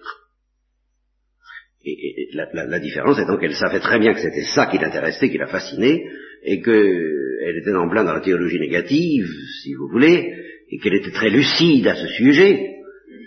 [1.87, 5.47] Et, la, différence étant qu'elle savait très bien que c'était ça qui l'intéressait, qui la
[5.47, 6.03] fascinait,
[6.43, 9.29] et qu'elle était en plein dans la théologie négative,
[9.63, 10.35] si vous voulez,
[10.71, 12.75] et qu'elle était très lucide à ce sujet,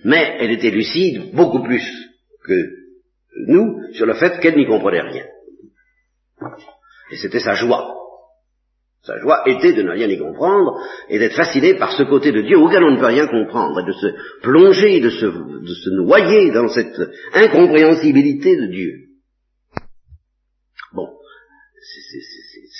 [0.03, 1.83] mais elle était lucide beaucoup plus
[2.45, 2.53] que
[3.47, 5.25] nous sur le fait qu'elle n'y comprenait rien.
[7.11, 7.93] Et c'était sa joie.
[9.07, 12.41] Sa joie était de ne rien y comprendre et d'être fasciné par ce côté de
[12.41, 14.07] Dieu auquel on ne peut rien comprendre et de se
[14.41, 16.99] plonger, de se, noyer dans cette
[17.33, 18.91] incompréhensibilité de Dieu.
[20.93, 21.07] Bon,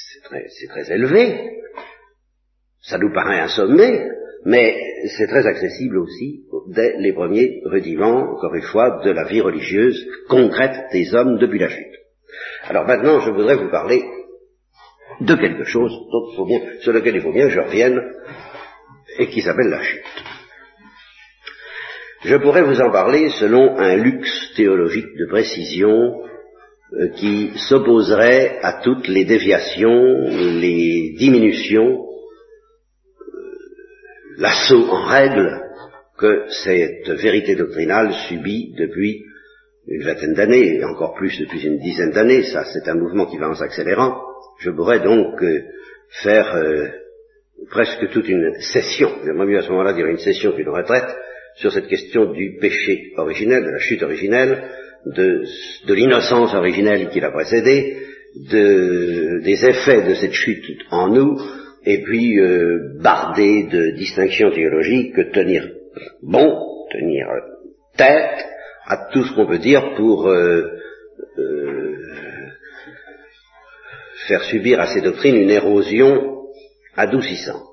[0.03, 1.49] c'est très, très élevé,
[2.81, 4.09] ça nous paraît un sommet,
[4.43, 4.77] mais
[5.17, 6.43] c'est très accessible aussi
[6.75, 11.59] dès les premiers rudiments, encore une fois, de la vie religieuse concrète des hommes depuis
[11.59, 11.95] la chute.
[12.63, 14.03] Alors maintenant, je voudrais vous parler
[15.21, 15.91] de quelque chose
[16.81, 18.01] sur lequel il faut bien que je revienne
[19.17, 20.03] et qui s'appelle la chute.
[22.23, 26.23] Je pourrais vous en parler selon un luxe théologique de précision
[26.93, 32.05] euh, qui s'opposerait à toutes les déviations, les diminutions, euh,
[34.37, 35.61] l'assaut en règle
[36.17, 39.23] que cette vérité doctrinale subit depuis
[39.87, 43.37] une vingtaine d'années, et encore plus depuis une dizaine d'années, ça c'est un mouvement qui
[43.37, 44.26] va en s'accélérant,
[44.59, 45.61] je pourrais donc euh,
[46.23, 46.87] faire euh,
[47.69, 51.15] presque toute une session, j'aimerais mieux à ce moment-là dire une session qu'une retraite,
[51.55, 54.63] sur cette question du péché originel, de la chute originelle,
[55.05, 55.43] de,
[55.87, 57.97] l'innocence originelle qui l'a précédée,
[58.35, 61.39] des effets de cette chute en nous,
[61.83, 65.67] et puis euh, barder de distinctions théologiques, tenir
[66.21, 67.27] bon, tenir
[67.95, 68.45] tête
[68.85, 70.29] à tout ce qu'on peut dire pour
[74.27, 76.43] faire subir à ces doctrines une érosion
[76.95, 77.63] adoucissante.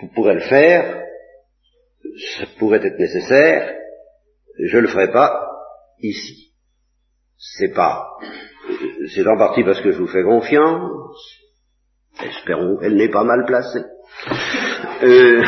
[0.00, 1.02] Je pourrais le faire,
[2.38, 3.76] ça pourrait être nécessaire,
[4.58, 5.48] je ne le ferai pas
[6.00, 6.52] ici.
[7.36, 8.06] C'est pas,
[9.14, 11.20] c'est en partie parce que je vous fais confiance,
[12.22, 13.84] espérons qu'elle n'est pas mal placée.
[15.02, 15.42] Euh,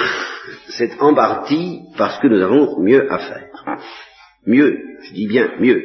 [0.68, 3.50] c'est en partie parce que nous avons mieux à faire.
[4.46, 5.82] Mieux, je dis bien mieux,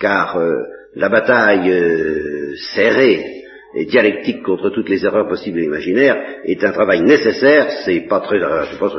[0.00, 0.62] car euh,
[0.94, 3.42] la bataille euh, serrée
[3.74, 8.20] et dialectique contre toutes les erreurs possibles et imaginaires est un travail nécessaire, c'est pas
[8.20, 8.92] très, euh, c'est pas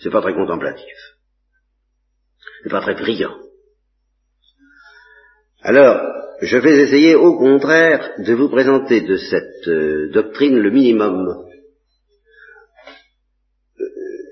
[0.00, 0.94] c'est pas très contemplatif.
[2.62, 3.34] C'est pas très brillant.
[5.62, 6.00] Alors,
[6.40, 11.46] je vais essayer au contraire de vous présenter de cette euh, doctrine le minimum,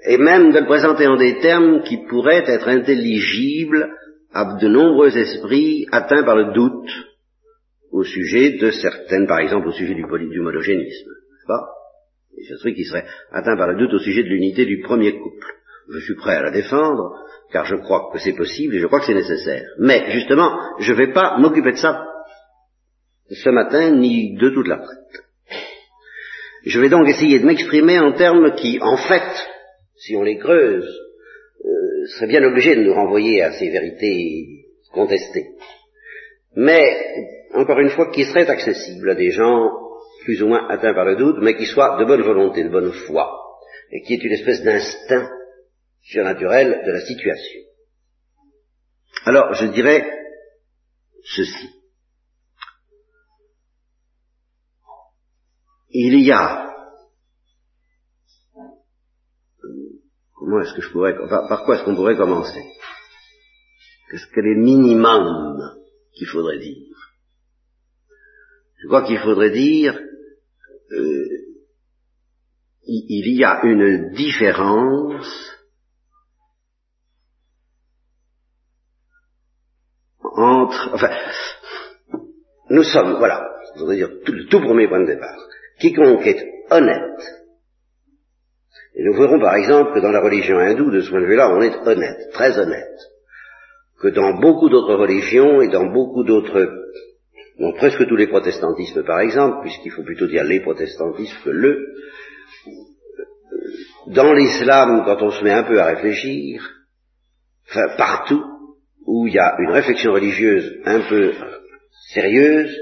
[0.05, 3.95] et même de le présenter en des termes qui pourraient être intelligibles
[4.33, 6.90] à de nombreux esprits atteints par le doute
[7.90, 11.11] au sujet de certaines, par exemple au sujet du, monogénisme,
[11.47, 11.68] pas?
[12.35, 15.47] Qui seraient atteints par le doute au sujet de l'unité du premier couple.
[15.92, 17.18] Je suis prêt à la défendre,
[17.53, 19.66] car je crois que c'est possible et je crois que c'est nécessaire.
[19.79, 22.07] Mais justement, je ne vais pas m'occuper de ça
[23.31, 25.25] ce matin, ni de toute la prête.
[26.64, 29.49] Je vais donc essayer de m'exprimer en termes qui, en fait,
[29.97, 30.88] si on les creuse,
[32.07, 35.51] serait bien obligé de nous renvoyer à ces vérités contestées.
[36.57, 37.14] Mais,
[37.55, 39.70] encore une fois, qui seraient accessibles à des gens
[40.25, 42.92] plus ou moins atteints par le doute, mais qui soient de bonne volonté, de bonne
[42.92, 43.31] foi,
[43.90, 45.31] et qui est une espèce d'instinct
[46.03, 47.61] surnaturel de la situation.
[49.25, 50.05] Alors, je dirais
[51.25, 51.70] ceci.
[55.90, 56.71] Il y a
[60.42, 62.64] Comment est-ce que je pourrais, par quoi est-ce qu'on pourrait commencer?
[64.11, 65.78] Qu'est-ce que les minimum
[66.12, 66.96] qu'il faudrait dire?
[68.78, 69.96] Je crois qu'il faudrait dire,
[70.90, 71.28] euh,
[72.83, 75.24] il y a une différence
[80.24, 81.16] entre, enfin,
[82.68, 85.38] nous sommes, voilà, je voudrais dire le tout premier point de départ,
[85.78, 87.41] quiconque est honnête
[88.94, 91.50] et nous verrons par exemple que dans la religion hindoue, de ce point de vue-là,
[91.50, 92.98] on est honnête, très honnête.
[94.00, 96.68] Que dans beaucoup d'autres religions et dans beaucoup d'autres,
[97.59, 101.87] dans presque tous les protestantismes par exemple, puisqu'il faut plutôt dire les protestantismes que le,
[104.09, 106.62] dans l'islam, quand on se met un peu à réfléchir,
[107.70, 108.44] enfin partout
[109.07, 111.33] où il y a une réflexion religieuse un peu
[112.12, 112.76] sérieuse,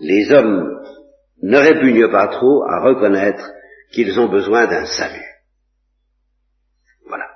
[0.00, 0.80] les hommes
[1.42, 3.50] ne répugnent pas trop à reconnaître
[3.92, 5.26] qu'ils ont besoin d'un salut.
[7.06, 7.26] Voilà.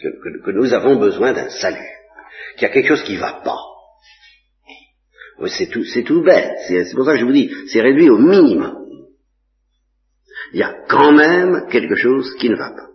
[0.00, 1.88] Que, nous avons besoin d'un salut.
[2.54, 3.58] Qu'il y a quelque chose qui ne va pas.
[5.46, 6.52] C'est tout, c'est tout bête.
[6.68, 8.84] C'est pour ça que je vous dis, c'est réduit au minimum.
[10.52, 12.88] Il y a quand même quelque chose qui ne va pas.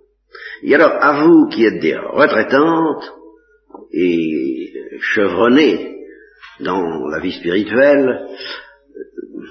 [0.63, 3.11] Et alors, à vous qui êtes des retraitantes
[3.91, 5.95] et chevronnées
[6.59, 8.27] dans la vie spirituelle,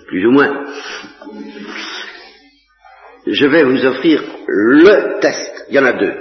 [0.07, 0.64] plus ou moins,
[3.33, 5.67] je vais vous offrir le test.
[5.69, 6.14] Il y en a deux.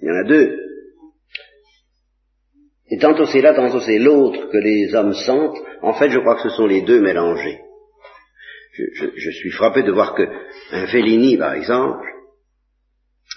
[0.00, 0.56] Il y en a deux.
[2.88, 5.58] Et tantôt c'est là, tantôt c'est l'autre que les hommes sentent.
[5.82, 7.60] En fait, je crois que ce sont les deux mélangés.
[8.76, 10.22] Je, suis frappé de voir que
[10.72, 12.06] un Fellini, par exemple,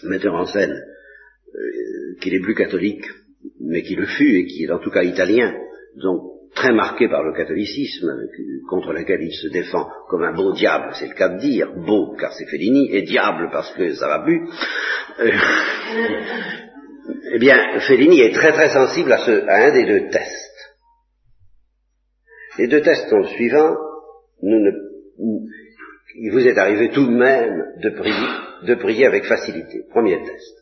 [0.03, 3.05] metteur en scène, euh, qui n'est plus catholique,
[3.61, 5.55] mais qui le fut et qui est en tout cas italien,
[5.95, 8.07] donc très marqué par le catholicisme,
[8.69, 12.15] contre lequel il se défend comme un beau diable, c'est le cas de dire, beau
[12.19, 14.47] car c'est Fellini, et diable parce que ça va plus.
[15.19, 15.31] Euh,
[17.33, 20.75] eh bien, Fellini est très très sensible à, ce, à un des deux tests.
[22.57, 23.75] Les deux tests sont le suivant.
[24.41, 24.71] Nous ne,
[26.15, 28.27] il vous est arrivé tout de même de prier,
[28.63, 29.83] de prier avec facilité.
[29.91, 30.55] Premier test.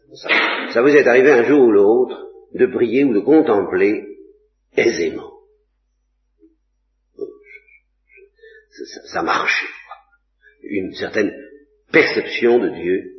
[0.71, 4.05] Ça vous est arrivé un jour ou l'autre de prier ou de contempler
[4.75, 5.36] aisément.
[8.85, 9.45] Ça, ça.
[10.63, 11.33] Une certaine
[11.91, 13.17] perception de Dieu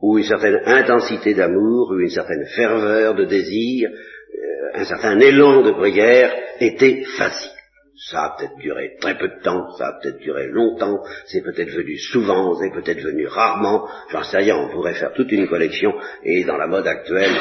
[0.00, 5.62] ou une certaine intensité d'amour, ou une certaine ferveur de désir, euh, un certain élan
[5.62, 7.57] de prière était facile.
[8.00, 11.70] Ça a peut-être duré très peu de temps, ça a peut-être duré longtemps, c'est peut-être
[11.70, 15.92] venu souvent, c'est peut-être venu rarement, j'en sais rien, on pourrait faire toute une collection,
[16.22, 17.34] et dans la mode actuelle,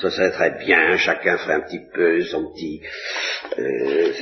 [0.00, 2.80] ce serait très bien, chacun ferait un petit peu son petit
[3.58, 4.12] euh,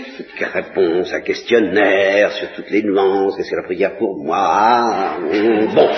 [0.55, 5.19] réponse, un questionnaire sur toutes les nuances, qu'est-ce que la prière pour moi,
[5.75, 5.91] bon.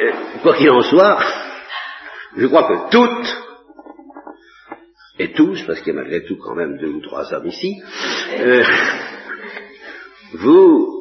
[0.00, 0.12] Euh,
[0.42, 1.18] quoi qu'il en soit,
[2.36, 3.47] je crois que toutes,
[5.18, 7.80] et tous, parce qu'il y a malgré tout quand même deux ou trois hommes ici,
[8.40, 8.62] euh,
[10.34, 10.98] vous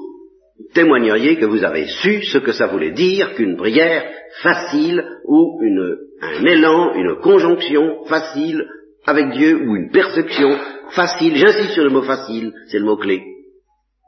[0.73, 5.97] témoigneriez que vous avez su ce que ça voulait dire qu'une prière facile ou une,
[6.21, 8.65] un élan, une conjonction facile
[9.05, 10.57] avec Dieu ou une perception
[10.91, 13.21] facile, j'insiste sur le mot facile, c'est le mot clé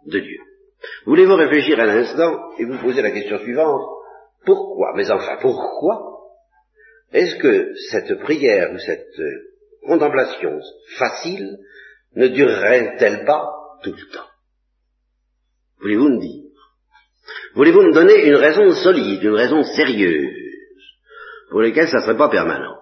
[0.08, 0.38] de Dieu.
[1.06, 3.82] Voulez-vous réfléchir à l'instant et vous poser la question suivante
[4.46, 6.20] pourquoi Mais enfin, pourquoi
[7.12, 9.20] est-ce que cette prière ou cette
[9.86, 10.60] contemplation
[10.98, 11.58] facile
[12.16, 13.50] ne durerait-elle pas
[13.84, 14.28] tout le temps?
[15.80, 16.50] Voulez-vous me dire?
[17.56, 20.36] Voulez-vous me donner une raison solide, une raison sérieuse,
[21.50, 22.78] pour laquelle ça ne serait pas permanent?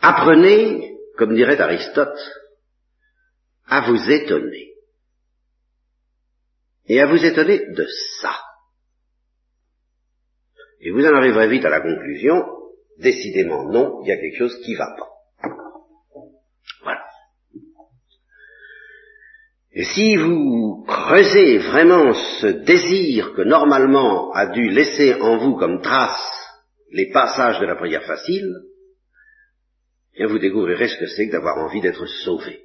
[0.00, 2.18] Apprenez, comme dirait Aristote,
[3.66, 4.72] à vous étonner.
[6.86, 7.86] Et à vous étonner de
[8.20, 8.34] ça.
[10.80, 12.57] Et vous en arriverez vite à la conclusion,
[12.98, 15.08] décidément non, il y a quelque chose qui ne va pas.
[16.82, 17.04] Voilà.
[19.72, 25.80] Et si vous creusez vraiment ce désir que normalement a dû laisser en vous comme
[25.80, 26.32] trace
[26.90, 28.48] les passages de la prière facile,
[30.16, 32.62] bien vous découvrirez ce que c'est que d'avoir envie d'être sauvé,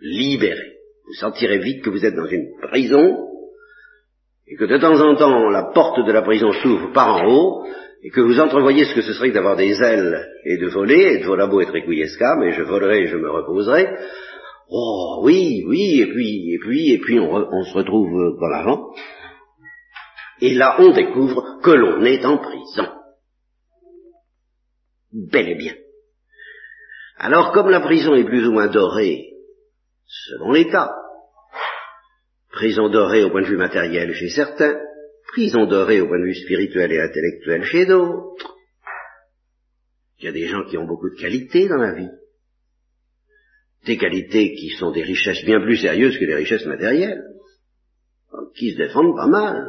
[0.00, 0.74] libéré.
[1.06, 3.28] Vous sentirez vite que vous êtes dans une prison
[4.46, 7.66] et que de temps en temps la porte de la prison s'ouvre par en haut,
[8.04, 11.14] et que vous entrevoyez ce que ce serait que d'avoir des ailes et de voler,
[11.14, 13.96] et de voler beau être écouillesca, mais je volerai et je me reposerai.
[14.68, 18.90] Oh oui, oui, et puis, et puis, et puis on, se retrouve dans l'avant.
[20.42, 22.92] Et là on découvre que l'on est en prison.
[25.12, 25.74] Bel et bien.
[27.16, 29.30] Alors comme la prison est plus ou moins dorée,
[30.06, 30.90] selon les cas,
[32.54, 34.76] Prison dorée au point de vue matériel chez certains,
[35.34, 38.46] prison dorée au point de vue spirituel et intellectuel chez d'autres.
[40.18, 42.10] Il y a des gens qui ont beaucoup de qualités dans la vie.
[43.84, 47.22] Des qualités qui sont des richesses bien plus sérieuses que les richesses matérielles,
[48.56, 49.68] qui se défendent pas mal.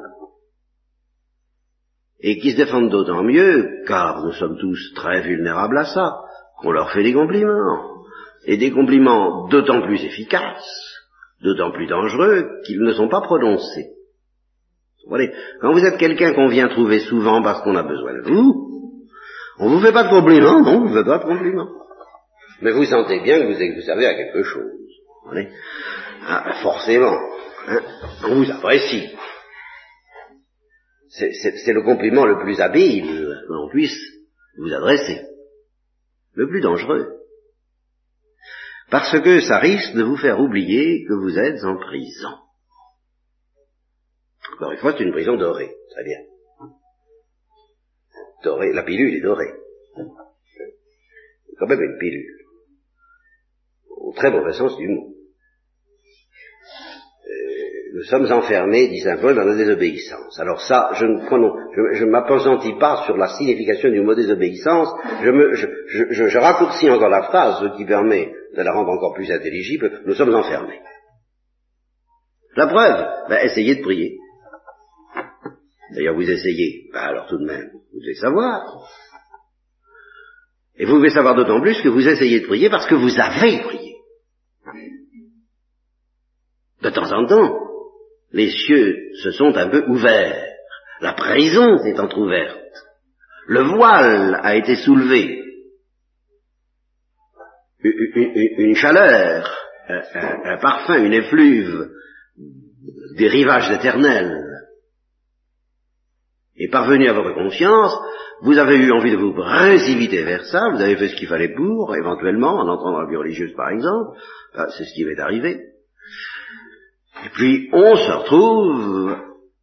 [2.20, 6.22] Et qui se défendent d'autant mieux, car nous sommes tous très vulnérables à ça,
[6.60, 8.06] qu'on leur fait des compliments.
[8.46, 10.96] Et des compliments d'autant plus efficaces
[11.42, 13.88] d'autant plus dangereux qu'ils ne sont pas prononcés.
[15.62, 18.66] Quand vous êtes quelqu'un qu'on vient trouver souvent parce qu'on a besoin de vous,
[19.60, 21.70] on vous fait pas de compliments, non, on vous fait pas de compliments.
[22.62, 24.72] Mais vous sentez bien que vous, vous savez à quelque chose.
[25.26, 25.50] Voyez
[26.28, 27.18] ah, forcément.
[27.68, 27.82] Hein
[28.24, 29.10] on vous apprécie.
[31.10, 33.98] C'est le compliment le plus habile que l'on puisse
[34.58, 35.22] vous adresser.
[36.34, 37.14] Le plus dangereux.
[38.90, 42.38] Parce que ça risque de vous faire oublier que vous êtes en prison.
[44.56, 45.76] Encore une fois, c'est une prison dorée.
[45.92, 46.20] Très bien.
[48.44, 48.74] Dorée.
[48.74, 49.54] La pilule est dorée.
[49.96, 52.46] C'est quand même une pilule.
[53.90, 55.16] Au très mauvais sens du mot
[57.96, 60.38] nous sommes enfermés, dit saint Paul, dans la désobéissance.
[60.40, 64.90] Alors ça, je ne je, m'appesantis pas sur la signification du mot désobéissance,
[65.24, 69.32] je, me, je, raccourcis encore la phrase, ce qui permet de la rendre encore plus
[69.32, 70.82] intelligible, nous sommes enfermés.
[72.58, 74.18] La preuve, ben, essayez de prier.
[75.92, 78.90] D'ailleurs, vous essayez, ben, alors tout de même, vous devez savoir.
[80.78, 83.62] Et vous devez savoir d'autant plus que vous essayez de prier parce que vous avez
[83.62, 83.96] prié.
[86.82, 87.60] De temps en temps,
[88.32, 90.46] les cieux se sont un peu ouverts,
[91.02, 92.60] la prison s'est entr'ouverte,
[93.48, 95.42] le voile a été soulevé,
[97.84, 99.50] une chaleur,
[99.88, 101.90] un, parfum, une effluve
[103.18, 104.55] des rivages éternels
[106.58, 107.94] est parvenu à votre conscience,
[108.42, 111.54] vous avez eu envie de vous précipiter vers ça, vous avez fait ce qu'il fallait
[111.54, 114.18] pour, éventuellement, en entrant dans la vie religieuse par exemple,
[114.78, 115.60] c'est ce qui m'est arrivé,
[117.26, 119.18] et puis on se retrouve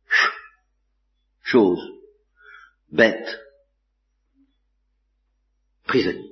[1.43, 1.81] chose,
[2.91, 3.41] bête,
[5.87, 6.31] prisonnier.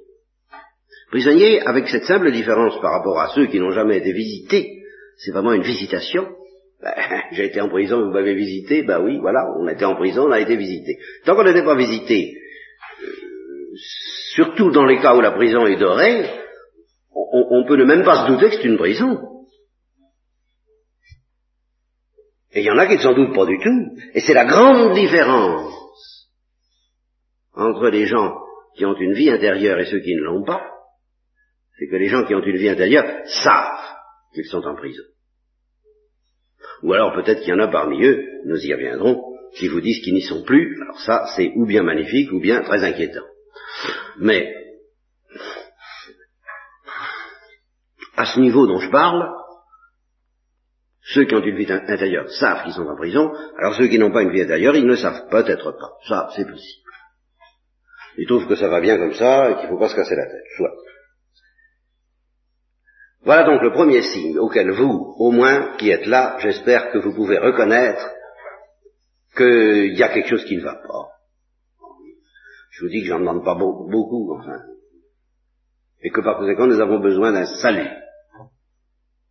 [1.11, 4.83] Prisonnier avec cette simple différence par rapport à ceux qui n'ont jamais été visités,
[5.17, 6.29] c'est vraiment une visitation.
[6.83, 6.95] Ben,
[7.33, 10.33] j'ai été en prison, vous m'avez visité, ben oui, voilà, on été en prison, on
[10.33, 10.99] a été visité.
[11.25, 12.35] Tant qu'on n'était pas visité,
[13.03, 13.77] euh,
[14.35, 16.29] surtout dans les cas où la prison est dorée,
[17.13, 19.19] on, on peut ne même pas se douter que c'est une prison.
[22.53, 23.97] Et il y en a qui ne s'en doutent pas du tout.
[24.15, 25.73] Et c'est la grande différence
[27.55, 28.35] entre les gens
[28.77, 30.67] qui ont une vie intérieure et ceux qui ne l'ont pas.
[31.79, 33.97] C'est que les gens qui ont une vie intérieure savent
[34.35, 35.03] qu'ils sont en prison.
[36.83, 39.23] Ou alors peut-être qu'il y en a parmi eux, nous y reviendrons,
[39.55, 40.81] qui vous disent qu'ils n'y sont plus.
[40.83, 43.25] Alors ça, c'est ou bien magnifique ou bien très inquiétant.
[44.19, 44.55] Mais
[48.17, 49.29] à ce niveau dont je parle,
[51.03, 54.13] ceux qui ont une vie intérieure savent qu'ils sont en prison, alors ceux qui n'ont
[54.13, 55.93] pas une vie intérieure, ils ne savent peut-être pas.
[56.07, 56.91] Ça, c'est possible.
[58.17, 60.15] Ils trouvent que ça va bien comme ça et qu'il ne faut pas se casser
[60.15, 60.45] la tête.
[60.57, 60.73] Soit.
[63.23, 67.15] Voilà donc le premier signe auquel vous, au moins, qui êtes là, j'espère que vous
[67.15, 68.09] pouvez reconnaître
[69.37, 71.09] qu'il y a quelque chose qui ne va pas.
[72.71, 74.63] Je vous dis que j'en demande pas beaucoup, enfin.
[76.03, 77.91] Et que par conséquent, nous avons besoin d'un salut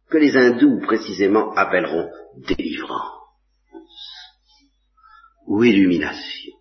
[0.10, 2.10] que les hindous précisément appelleront
[2.48, 3.20] délivrance
[5.48, 6.54] ou illumination.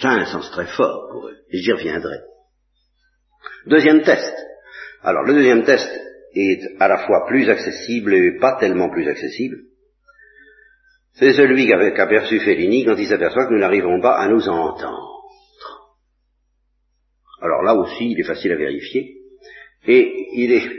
[0.00, 2.18] Ça a un sens très fort pour eux, et j'y reviendrai.
[3.66, 4.34] Deuxième test.
[5.02, 5.88] Alors le deuxième test
[6.34, 9.58] est à la fois plus accessible et pas tellement plus accessible.
[11.14, 15.22] C'est celui qu'a perçu Fellini quand il s'aperçoit que nous n'arrivons pas à nous entendre.
[17.40, 19.18] Alors là aussi, il est facile à vérifier.
[19.86, 20.70] Et il est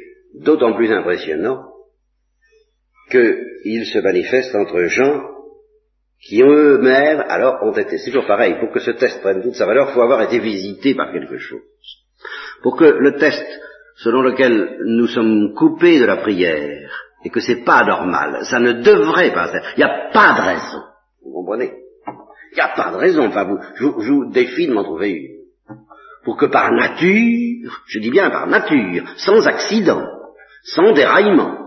[0.41, 1.63] d'autant plus impressionnant
[3.09, 5.35] qu'il se manifeste entre gens
[6.19, 9.67] qui eux-mêmes, alors, ont été, c'est toujours pareil, pour que ce test prenne toute sa
[9.67, 11.61] valeur, il faut avoir été visité par quelque chose.
[12.61, 13.45] Pour que le test
[13.97, 16.91] selon lequel nous sommes coupés de la prière,
[17.23, 20.41] et que c'est pas normal, ça ne devrait pas être, il n'y a pas de
[20.41, 20.83] raison,
[21.23, 21.73] vous comprenez?
[22.51, 25.75] Il n'y a pas de raison, enfin, vous, je, vous défie de m'en trouver une.
[26.23, 30.03] Pour que par nature, je dis bien par nature, sans accident,
[30.63, 31.57] sans déraillement,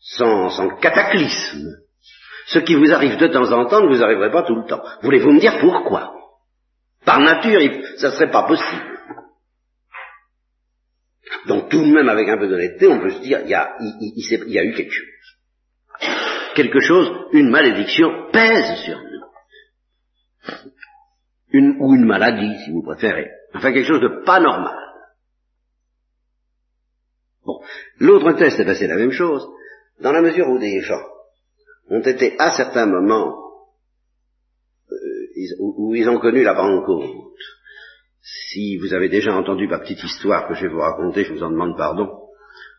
[0.00, 1.76] sans, sans cataclysme,
[2.46, 4.82] ce qui vous arrive de temps en temps ne vous arriverait pas tout le temps.
[5.02, 6.14] Voulez-vous me dire pourquoi?
[7.04, 7.60] Par nature,
[7.98, 8.98] ça ne serait pas possible.
[11.46, 13.76] Donc tout de même, avec un peu d'honnêteté, on peut se dire, il y, a,
[13.78, 15.06] y a eu quelque chose.
[16.54, 19.16] Quelque chose, une malédiction pèse sur nous
[21.56, 23.30] une, ou une maladie, si vous préférez.
[23.54, 24.76] Enfin, quelque chose de pas normal.
[27.44, 27.60] Bon.
[28.00, 29.46] L'autre test, eh c'est la même chose.
[30.00, 31.02] Dans la mesure où des gens
[31.88, 33.34] ont été à certains moments
[34.90, 37.08] euh, où, ils ont connu la Pentecôte,
[38.26, 41.44] si vous avez déjà entendu ma petite histoire que je vais vous raconter, je vous
[41.44, 42.10] en demande pardon,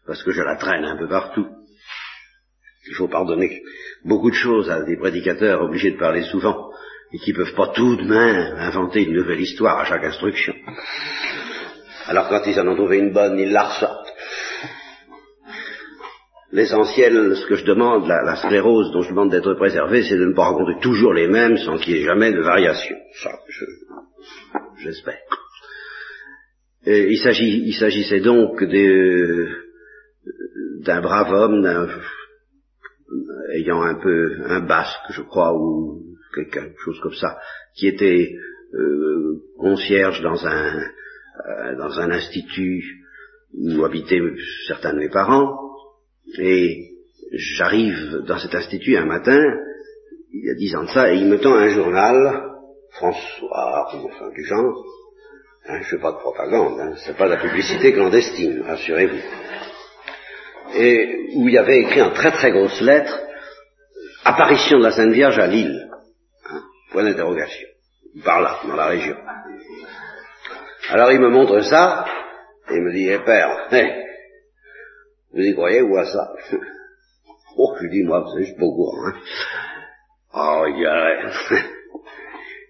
[0.06, 1.48] parce que je la traîne un peu partout.
[2.90, 3.62] Il faut pardonner
[4.04, 6.70] beaucoup de choses à des prédicateurs obligés de parler souvent
[7.14, 10.54] et qui ne peuvent pas tout de même inventer une nouvelle histoire à chaque instruction.
[12.08, 13.97] Alors quand ils en ont trouvé une bonne, ils la.
[16.52, 20.34] L'essentiel, ce que je demande, la, sclérose dont je demande d'être préservé, c'est de ne
[20.34, 22.96] pas rencontrer toujours les mêmes sans qu'il y ait jamais de variation.
[23.22, 23.32] Ça,
[24.78, 25.20] j'espère.
[26.86, 28.64] il s'agissait donc
[30.84, 31.90] d'un brave homme,
[33.54, 36.04] ayant un peu un basque, je crois, ou
[36.52, 37.40] quelque chose comme ça,
[37.76, 38.32] qui était
[38.74, 40.84] euh, concierge dans un
[41.48, 42.84] euh, dans un institut
[43.54, 44.22] où habitaient
[44.68, 45.67] certains de mes parents,
[46.40, 46.92] et
[47.32, 49.42] j'arrive dans cet institut un matin,
[50.34, 52.52] il y a dix ans de ça, et il me tend un journal,
[52.92, 54.84] François, enfin du genre,
[55.68, 59.22] hein, je fais pas de propagande, hein, c'est pas de la publicité clandestine, rassurez-vous,
[60.76, 63.20] et où il y avait écrit en très très grosses lettres,
[64.24, 65.90] apparition de la Sainte Vierge à Lille,
[66.50, 66.62] hein,
[66.92, 67.68] point d'interrogation,
[68.24, 69.16] par là, dans la région.
[70.90, 72.06] Alors il me montre ça,
[72.70, 74.04] et il me dit, eh père, hein,
[75.38, 76.34] vous y croyez ou à ça?
[77.60, 79.08] Oh, je dis, moi, je suis pas au courant.
[79.08, 79.14] Hein.
[80.32, 81.32] Oh, il a...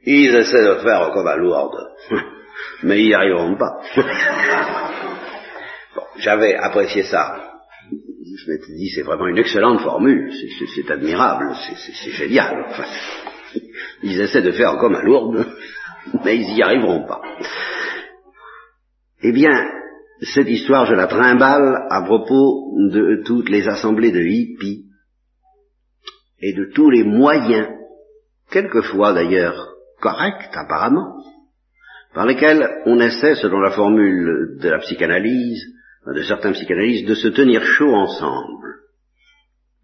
[0.05, 1.91] Ils essaient de faire comme à Lourdes,
[2.83, 3.81] mais ils n'y arriveront pas.
[5.93, 7.59] bon, j'avais apprécié ça.
[7.91, 10.31] Je m'étais dit, c'est vraiment une excellente formule,
[10.73, 12.65] c'est admirable, c'est génial.
[14.03, 15.45] Ils essaient de faire comme à Lourdes,
[16.23, 17.21] mais ils n'y arriveront pas.
[19.23, 19.69] Eh bien,
[20.21, 24.85] cette histoire, je la trimballe à propos de toutes les assemblées de hippies
[26.41, 27.67] et de tous les moyens,
[28.49, 31.23] quelquefois d'ailleurs corrects apparemment,
[32.13, 35.63] par lesquels on essaie, selon la formule de la psychanalyse,
[36.07, 38.67] de certains psychanalystes, de se tenir chaud ensemble.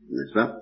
[0.10, 0.56] N'est-ce pas?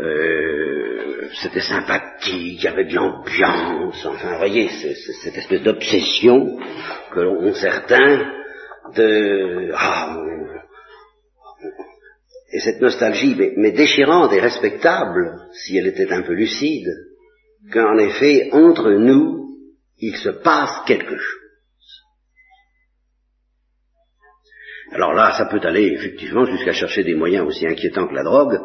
[0.00, 6.58] Euh, C'était sympathique, il y avait de l'ambiance, enfin, vous voyez, cette espèce d'obsession
[7.12, 8.37] que l'on certains
[8.94, 9.70] de...
[9.74, 10.16] Ah,
[12.50, 16.88] et cette nostalgie, mais, déchirante et respectable, si elle était un peu lucide,
[17.72, 19.56] qu'en effet, entre nous,
[19.98, 21.34] il se passe quelque chose.
[24.92, 28.58] Alors là, ça peut aller effectivement jusqu'à chercher des moyens aussi inquiétants que la drogue,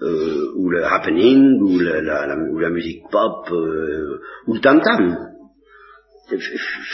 [0.00, 5.30] euh, ou le happening, ou, la, musique pop, euh, ou le tam-tam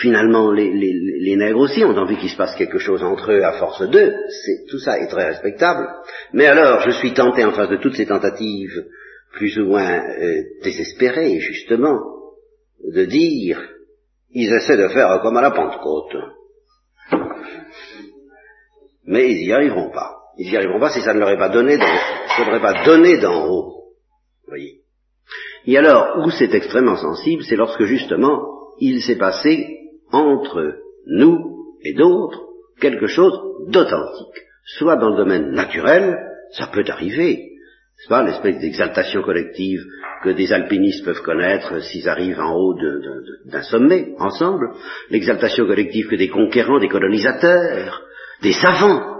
[0.00, 3.52] finalement, les, les, nègres aussi ont envie qu'il se passe quelque chose entre eux à
[3.52, 4.14] force d'eux.
[4.68, 5.86] Tout ça est très respectable.
[6.32, 8.84] Mais alors, je suis tenté en face de toutes ces tentatives,
[9.32, 12.00] plus ou moins euh, désespérées, justement,
[12.84, 13.60] de dire,
[14.30, 16.16] ils essaient de faire comme à la Pentecôte.
[19.04, 20.16] Mais ils n'y arriveront pas.
[20.38, 23.48] Ils n'y arriveront pas si ça ne leur est pas donné d'en, pas donné d'en
[23.48, 23.84] haut.
[24.46, 24.80] Voyez.
[25.66, 29.78] Et alors, où c'est extrêmement sensible, c'est lorsque justement il s'est passé
[30.12, 30.74] entre
[31.06, 32.42] nous et d'autres
[32.80, 33.32] quelque chose
[33.68, 36.16] d'authentique, soit dans le domaine naturel,
[36.52, 37.52] ça peut arriver,
[37.96, 39.82] c'est pas l'espèce d'exaltation collective
[40.22, 42.74] que des alpinistes peuvent connaître s'ils arrivent en haut
[43.46, 44.68] d'un sommet, ensemble,
[45.10, 48.02] l'exaltation collective que des conquérants, des colonisateurs,
[48.42, 49.15] des savants.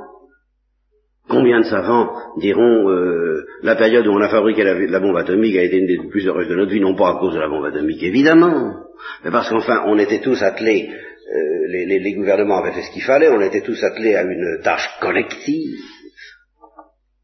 [1.46, 5.62] Combien de savants diront euh, la période où on a fabriqué la bombe atomique a
[5.62, 7.66] été une des plus heureuses de notre vie, non pas à cause de la bombe
[7.66, 8.74] atomique, évidemment,
[9.22, 13.28] mais parce qu'enfin, on était tous attelés, euh, les, gouvernements avaient fait ce qu'il fallait,
[13.28, 15.78] on était tous attelés à une tâche collective,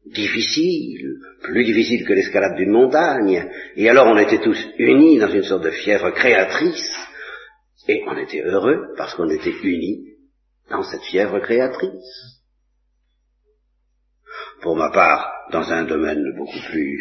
[0.05, 3.45] difficile, plus difficile que l'escalade d'une montagne,
[3.75, 6.95] et alors on était tous unis dans une sorte de fièvre créatrice,
[7.89, 10.13] et on était heureux parce qu'on était unis
[10.69, 12.32] dans cette fièvre créatrice.
[14.63, 16.97] Pour ma part, dans un domaine beaucoup plus,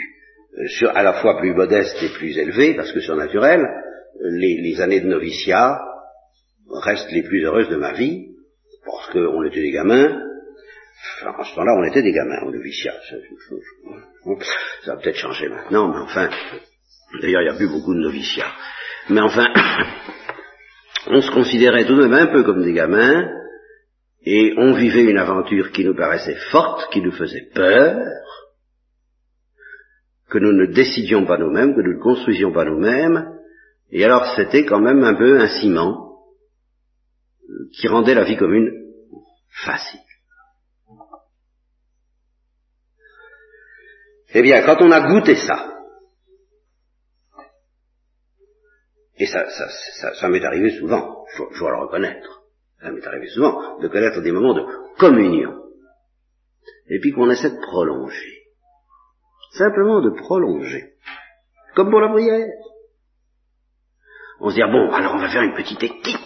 [0.58, 3.64] euh, à la fois plus modeste et plus élevé, parce que surnaturel,
[4.20, 5.80] les, années de noviciat
[6.82, 8.26] restent les plus heureuses de ma vie,
[8.84, 10.20] parce qu'on était des gamins,
[11.18, 12.94] enfin, en ce temps-là on était des gamins au noviciat,
[14.84, 16.28] ça, a peut-être changé maintenant, mais enfin,
[17.20, 18.52] d'ailleurs il n'y a plus beaucoup de noviciats,
[19.08, 19.46] mais enfin,
[21.06, 23.41] on se considérait tout de même un peu comme des gamins,
[24.24, 28.06] et on vivait une aventure qui nous paraissait forte, qui nous faisait peur,
[30.28, 33.38] que nous ne décidions pas nous-mêmes, que nous ne construisions pas nous-mêmes,
[33.90, 36.20] et alors c'était quand même un peu un ciment
[37.48, 38.70] euh, qui rendait la vie commune
[39.64, 40.00] facile.
[44.34, 45.68] Eh bien, quand on a goûté ça,
[49.16, 49.44] et ça,
[50.14, 52.41] ça, m'est arrivé souvent, je dois le reconnaître,
[52.82, 54.66] ça m'est arrivé souvent de connaître des moments de
[54.98, 55.52] communion,
[56.88, 58.42] et puis qu'on essaie de prolonger,
[59.52, 60.94] simplement de prolonger,
[61.76, 62.48] comme pour la prière.
[64.40, 66.18] On se dit, ah bon, alors on va faire une petite équipe.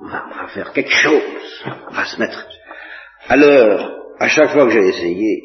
[0.00, 1.62] On va, faire quelque chose.
[1.90, 2.48] On va se mettre
[3.36, 5.42] l'heure à chaque fois que j'ai essayé,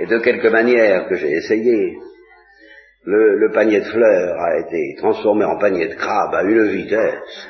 [0.00, 1.96] et de quelque manière que j'ai essayé,
[3.04, 7.48] le, panier de fleurs a été transformé en panier de crabes à une vitesse,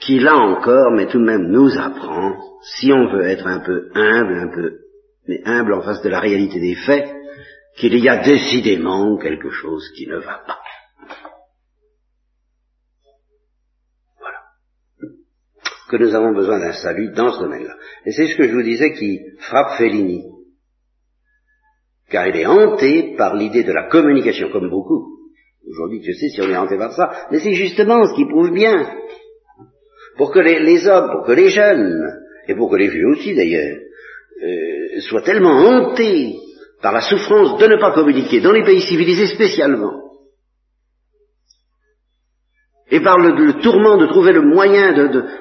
[0.00, 3.90] qui là encore, mais tout de même nous apprend, si on veut être un peu
[3.94, 4.78] humble, un peu,
[5.28, 7.08] mais humble en face de la réalité des faits,
[7.76, 10.58] qu'il y a décidément quelque chose qui ne va pas.
[15.90, 17.74] que nous avons besoin d'un salut dans ce domaine-là.
[18.06, 20.22] Et c'est ce que je vous disais qui frappe Fellini.
[22.10, 25.20] Car il est hanté par l'idée de la communication, comme beaucoup.
[25.68, 28.50] Aujourd'hui, je sais si on est hanté par ça, mais c'est justement ce qui prouve
[28.50, 28.88] bien.
[30.16, 32.04] Pour que les, hommes, pour que les jeunes,
[32.48, 33.78] et pour que les vieux aussi d'ailleurs,
[34.42, 36.36] euh, soient tellement hantés
[36.82, 40.10] par la souffrance de ne pas communiquer, dans les pays civilisés spécialement,
[42.90, 44.92] et par le, tourment de trouver le moyen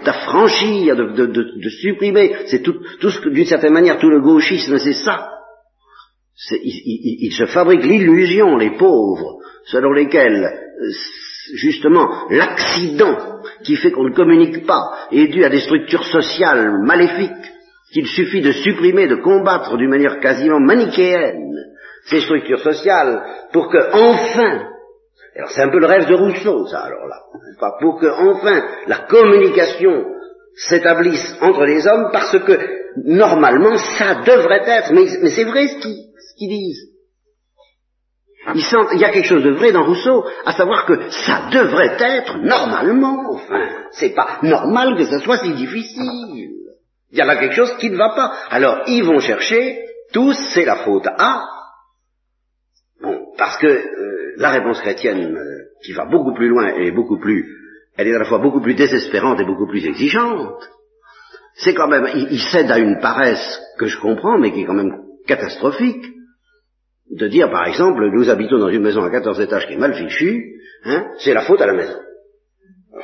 [0.06, 2.80] d'affranchir, de, supprimer, c'est tout,
[3.32, 5.39] d'une certaine manière, tout le gauchisme, c'est ça.
[6.62, 10.90] Il, se fabrique l'illusion, les pauvres, selon lesquels, euh,
[11.56, 17.52] justement, l'accident qui fait qu'on ne communique pas est dû à des structures sociales maléfiques,
[17.92, 21.56] qu'il suffit de supprimer, de combattre d'une manière quasiment manichéenne
[22.06, 23.22] ces structures sociales
[23.52, 24.70] pour que, enfin,
[25.36, 27.18] alors c'est un peu le rêve de Rousseau, ça, alors là.
[27.82, 30.06] Pour que enfin la communication
[30.56, 32.54] s'établisse entre les hommes, parce que
[33.06, 36.09] normalement ça devrait être, mais, c'est vrai ce
[36.48, 36.90] disent.
[38.56, 42.38] Il y a quelque chose de vrai dans Rousseau, à savoir que ça devrait être
[42.38, 46.50] normalement, enfin, c'est pas normal que ça soit si difficile.
[47.12, 48.34] Il y a là quelque chose qui ne va pas.
[48.50, 49.80] Alors ils vont chercher,
[50.14, 51.44] tous, c'est la faute à,
[53.02, 57.20] bon, parce que euh, la réponse chrétienne, euh, qui va beaucoup plus loin et beaucoup
[57.20, 57.46] plus,
[57.98, 60.70] elle est à la fois beaucoup plus désespérante et beaucoup plus exigeante,
[61.56, 64.74] c'est quand même, il, cède à une paresse que je comprends, mais qui est quand
[64.74, 66.06] même catastrophique,
[67.10, 69.94] de dire par exemple, nous habitons dans une maison à 14 étages qui est mal
[69.94, 71.98] fichue, hein, c'est la faute à la maison.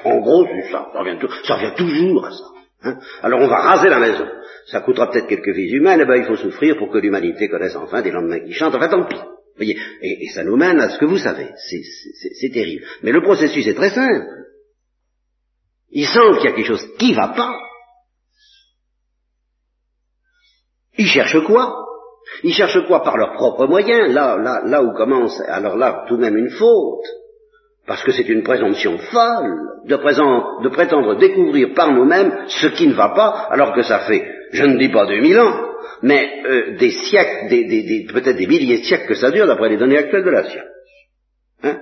[0.04, 2.46] En gros, c'est ça, ça revient, ça revient toujours à ça.
[2.84, 2.98] Hein.
[3.24, 4.26] Alors on va raser la maison.
[4.68, 7.48] Ça coûtera peut-être quelques vies humaines, et eh ben il faut souffrir pour que l'humanité
[7.50, 9.20] connaisse enfin des lendemains qui chantent, enfin tant pis
[9.56, 11.50] voyez, et, ça nous mène à ce que vous savez.
[11.56, 12.86] C'est terrible.
[13.04, 14.28] Mais le processus est très simple.
[15.92, 17.58] Ils sentent qu'il y a quelque chose qui ne va pas.
[20.98, 21.74] Ils cherchent quoi?
[22.44, 26.18] Ils cherchent quoi par leurs propres moyens Là, là, là où commence, alors là, tout
[26.18, 27.06] de même une faute.
[27.88, 32.94] Parce que c'est une présomption folle de, de prétendre découvrir par nous-mêmes ce qui ne
[32.94, 35.54] va pas, alors que ça fait, je ne dis pas 2000 ans,
[36.02, 39.78] mais euh, des siècles, des, peut-être des milliers de siècles que ça dure d'après les
[39.78, 40.66] données actuelles de la science.
[41.64, 41.78] Hein?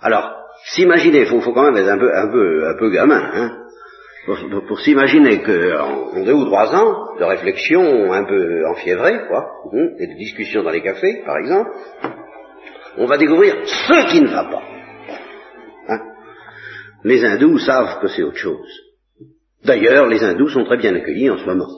[0.00, 0.30] Alors,
[0.72, 3.59] s'imaginer, il faut, quand même être un peu, un peu, un peu gamin, hein
[4.66, 10.06] pour, s'imaginer qu'en deux ou trois ans de réflexion un peu enfiévrée, quoi, hein, et
[10.06, 11.70] de discussion dans les cafés, par exemple,
[12.98, 14.62] on va découvrir ce qui ne va pas.
[15.88, 16.00] Hein
[17.04, 18.70] les hindous savent que c'est autre chose.
[19.64, 21.68] D'ailleurs, les hindous sont très bien accueillis en ce moment.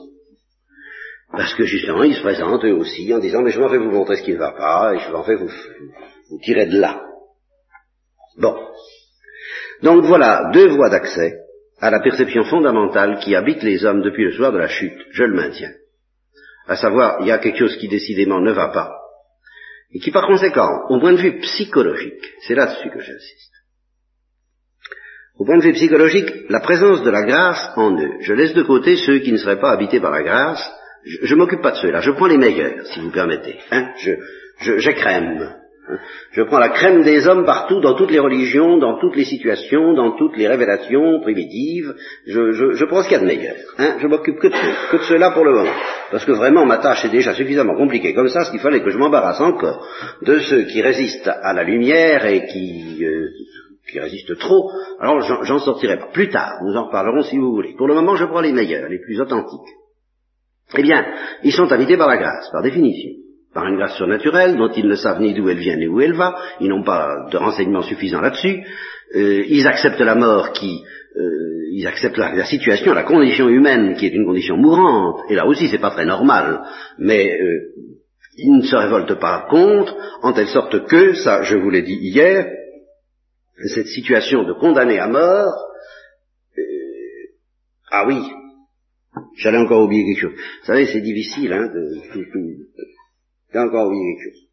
[1.31, 3.91] Parce que justement, ils se présentent eux aussi en disant, mais je m'en vais vous
[3.91, 5.49] montrer ce qui ne va pas, et je m'en vais vous
[6.43, 7.01] tirer de là.
[8.37, 8.55] Bon.
[9.81, 11.42] Donc voilà, deux voies d'accès
[11.83, 15.23] à la perception fondamentale qui habite les hommes depuis le soir de la chute, je
[15.25, 15.73] le maintiens.
[16.65, 18.89] À savoir, il y a quelque chose qui décidément ne va pas,
[19.91, 23.53] et qui par conséquent, au point de vue psychologique, c'est là-dessus que j'insiste,
[25.37, 28.63] au point de vue psychologique, la présence de la grâce en eux, je laisse de
[28.63, 30.65] côté ceux qui ne seraient pas habités par la grâce,
[31.05, 33.59] je, ne m'occupe pas de ceux-là, je prends les meilleurs, si vous permettez.
[33.71, 33.91] Hein.
[33.97, 34.11] Je,
[34.61, 35.53] je, j'écrème.
[36.31, 39.93] Je prends la crème des hommes partout, dans toutes les religions, dans toutes les situations,
[39.93, 41.93] dans toutes les révélations primitives.
[42.25, 43.55] Je, je, je prends ce qu'il y a de meilleur.
[43.77, 43.97] Hein.
[43.99, 45.73] Je m'occupe que de que de ceux-là pour le moment.
[46.09, 48.91] Parce que vraiment, ma tâche est déjà suffisamment compliquée comme ça, ce qu'il fallait que
[48.91, 49.85] je m'embarrasse encore
[50.21, 53.27] de ceux qui résistent à la lumière et qui, euh,
[53.91, 54.69] qui résistent trop.
[54.99, 56.07] Alors j'en, sortirai pas.
[56.13, 57.75] Plus tard, nous en reparlerons si vous voulez.
[57.77, 59.73] Pour le moment, je prends les meilleurs, les plus authentiques.
[60.77, 61.05] Eh bien,
[61.43, 63.22] ils sont habités par la grâce, par définition.
[63.53, 66.13] Par une grâce surnaturelle dont ils ne savent ni d'où elle vient ni où elle
[66.13, 68.63] va, ils n'ont pas de renseignements suffisants là-dessus,
[69.15, 70.83] euh, ils acceptent la mort qui,
[71.15, 75.45] euh, ils acceptent la, situation, la condition humaine qui est une condition mourante, et là
[75.45, 76.61] aussi c'est pas très normal,
[76.97, 77.73] mais euh,
[78.37, 81.99] ils ne se révoltent pas contre, en telle sorte que, ça je vous l'ai dit
[82.01, 82.47] hier,
[83.67, 85.53] cette situation de condamner à mort,
[87.91, 88.17] ah oui,
[89.37, 90.33] J'allais encore oublier quelque chose.
[90.33, 92.01] Vous savez, c'est difficile, hein, de,
[93.53, 94.47] Chose.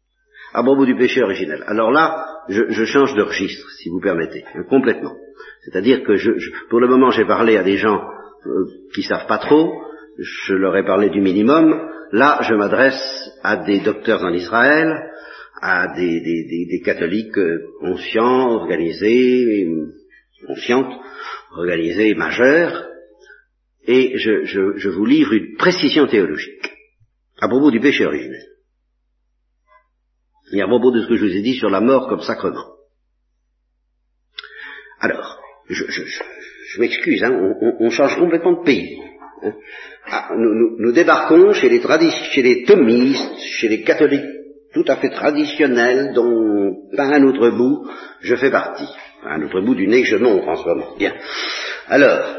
[0.53, 1.63] À propos du péché originel.
[1.65, 5.15] Alors là, je, change de registre, si vous permettez, hein, complètement.
[5.63, 6.31] C'est-à-dire que je,
[6.69, 7.99] pour le moment j'ai parlé à des gens
[8.45, 9.71] euh, qui savent pas trop,
[10.19, 14.93] je leur ai parlé du minimum, là je m'adresse à des docteurs en Israël,
[15.61, 19.67] à des, catholiques euh, conscients, organisés,
[20.45, 20.93] conscientes,
[21.55, 22.87] organisés, majeurs,
[23.87, 26.71] et je, je, je vous livre une précision théologique
[27.39, 28.51] à propos du péché originel
[30.51, 32.75] et à propos de ce que je vous ai dit sur la mort comme sacrement.
[34.99, 35.39] Alors,
[35.69, 37.31] je, je, je m'excuse, hein,
[37.61, 38.99] on, on, change complètement de pays.
[39.43, 39.53] Hein.
[40.11, 41.81] Ah, nous, nous, nous, débarquons chez les,
[42.31, 44.25] chez les thomistes, chez les catholiques
[44.73, 47.89] tout à fait traditionnels, dont pas un autre bout
[48.21, 48.87] je fais partie.
[49.23, 50.95] Un autre bout du nez que je montre en ce moment.
[50.97, 51.13] Bien.
[51.87, 52.37] Alors,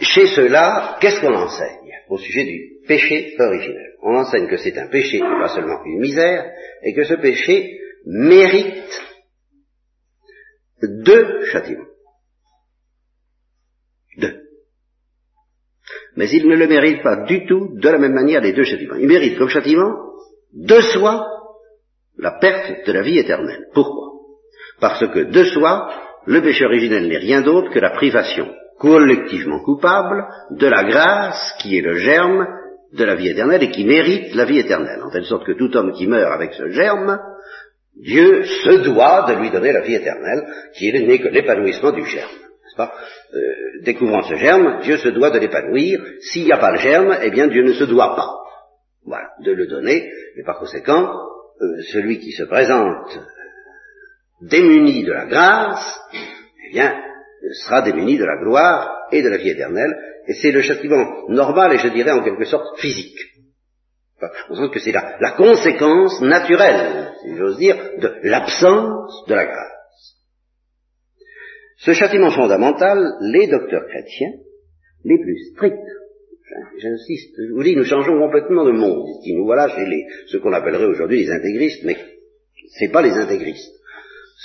[0.00, 1.79] chez ceux-là, qu'est-ce qu'on enseigne
[2.10, 6.52] au sujet du péché originel On enseigne que c'est un péché pas seulement une misère,
[6.82, 9.00] et que ce péché mérite
[10.82, 11.84] deux châtiments.
[14.18, 14.40] Deux.
[16.16, 18.96] Mais il ne le mérite pas du tout de la même manière les deux châtiments.
[18.96, 19.94] Il mérite comme châtiment
[20.52, 21.26] de soi
[22.18, 23.68] la perte de la vie éternelle.
[23.72, 24.08] Pourquoi?
[24.80, 25.90] Parce que de soi,
[26.26, 31.76] le péché originel n'est rien d'autre que la privation collectivement coupable de la grâce qui
[31.76, 32.46] est le germe
[32.94, 35.02] de la vie éternelle et qui mérite la vie éternelle.
[35.02, 37.20] En telle sorte que tout homme qui meurt avec ce germe,
[37.94, 42.30] Dieu se doit de lui donner la vie éternelle, qui n'est que l'épanouissement du germe.
[42.78, 46.00] Euh, découvrant ce germe, Dieu se doit de l'épanouir.
[46.20, 48.36] S'il n'y a pas le germe, eh bien Dieu ne se doit pas.
[49.44, 51.10] De le donner, et par conséquent,
[51.60, 53.18] euh, celui qui se présente
[54.40, 56.94] démuni de la grâce, eh bien,
[57.64, 59.94] sera démuni de la gloire et de la vie éternelle,
[60.26, 63.18] et c'est le châtiment normal et je dirais en quelque sorte physique.
[64.50, 70.16] on sent que c'est la, conséquence naturelle, si j'ose dire, de l'absence de la grâce.
[71.78, 74.32] Ce châtiment fondamental, les docteurs chrétiens,
[75.04, 75.76] les plus stricts,
[76.78, 79.06] j'insiste, je vous dis, nous changeons complètement de monde.
[79.26, 81.96] Nous voilà chez les, ce qu'on appellerait aujourd'hui les intégristes, mais
[82.78, 83.79] c'est pas les intégristes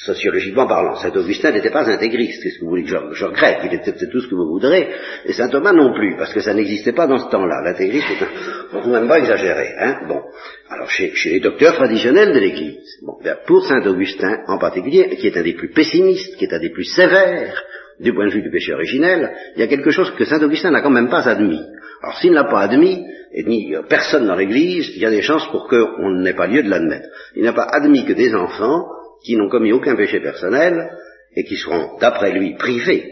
[0.04, 0.96] sociologiquement parlant.
[0.96, 4.20] Saint Augustin n'était pas intégriste, qu'est-ce que vous voulez que je, regrette, il était tout
[4.20, 4.90] ce que vous voudrez,
[5.26, 7.62] et Saint Thomas non plus, parce que ça n'existait pas dans ce temps-là.
[7.64, 9.74] L'intégrisme est un, même pas exagéré.
[9.80, 10.22] Hein bon,
[10.70, 15.38] alors chez, les docteurs traditionnels de l'Église, ben, pour Saint Augustin en particulier, qui est
[15.38, 17.64] un des plus pessimistes, qui est un des plus sévères
[18.02, 20.72] du point de vue du péché originel, il y a quelque chose que Saint Augustin
[20.72, 21.62] n'a quand même pas admis.
[22.04, 23.02] Alors s'il ne l'a pas admis,
[23.34, 26.64] et ni personne dans l'Église, il y a des chances pour qu'on n'ait pas lieu
[26.64, 27.08] de l'admettre.
[27.36, 28.86] Il n'a pas admis que des enfants
[29.26, 30.90] qui n'ont commis aucun péché personnel
[31.36, 33.06] et qui seront, d'après lui, privés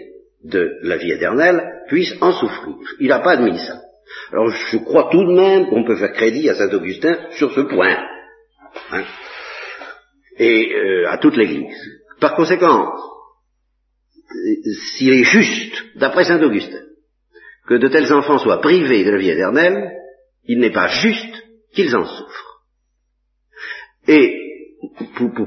[0.43, 2.75] de la vie éternelle, puissent en souffrir.
[2.99, 3.81] Il n'a pas admis ça.
[4.31, 7.61] Alors je crois tout de même qu'on peut faire crédit à saint Augustin sur ce
[7.61, 7.97] point.
[8.91, 9.03] Hein,
[10.37, 11.75] et euh, à toute l'Église.
[12.19, 12.91] Par conséquent,
[14.95, 16.81] s'il est juste, d'après saint Augustin,
[17.67, 19.91] que de tels enfants soient privés de la vie éternelle,
[20.45, 21.43] il n'est pas juste
[21.73, 22.63] qu'ils en souffrent.
[24.07, 24.42] Et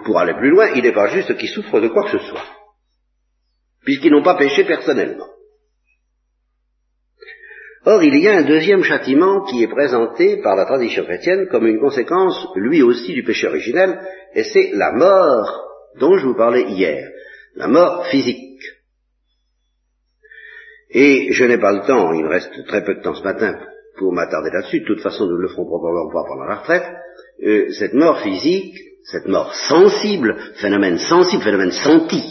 [0.05, 2.45] pour, aller plus loin, il n'est pas juste qu'ils souffrent de quoi que ce soit,
[3.85, 5.27] puisqu'ils n'ont pas péché personnellement.
[7.85, 11.67] Or, il y a un deuxième châtiment qui est présenté par la tradition chrétienne comme
[11.67, 14.01] une conséquence, lui aussi, du péché originel,
[14.35, 15.65] et c'est la mort
[16.01, 17.09] dont je vous parlais hier,
[17.55, 18.61] la mort physique.
[20.91, 23.57] Et je n'ai pas le temps, il me reste très peu de temps ce matin
[23.99, 26.87] pour m'attarder là-dessus, de toute façon nous le ferons probablement pas pendant la retraite,
[27.45, 28.77] euh, cette mort physique
[29.11, 32.23] cette mort sensible, phénomène sensible, phénomène senti.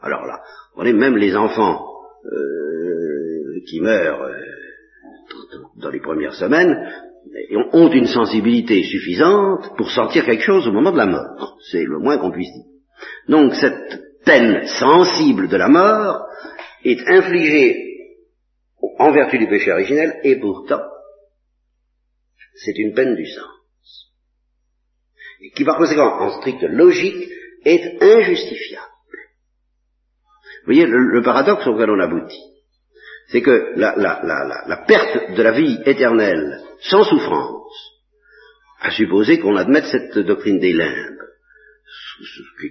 [0.00, 0.42] Alors là,
[0.76, 1.86] on est même les enfants
[2.24, 4.32] euh, qui meurent euh,
[5.76, 6.76] dans les premières semaines
[7.72, 11.58] ont une sensibilité suffisante pour sentir quelque chose au moment de la mort.
[11.70, 12.64] C'est le moins qu'on puisse dire.
[13.28, 16.26] Donc cette peine sensible de la mort
[16.84, 17.76] est infligée
[18.98, 20.82] en vertu du péché originel et pourtant
[22.54, 23.55] c'est une peine du sang
[25.54, 27.28] qui par conséquent, en stricte logique,
[27.64, 28.86] est injustifiable.
[30.66, 32.42] Vous voyez le, paradoxe auquel on aboutit,
[33.28, 37.92] c'est que la, perte de la vie éternelle sans souffrance
[38.80, 41.16] a supposé qu'on admette cette doctrine des limbes,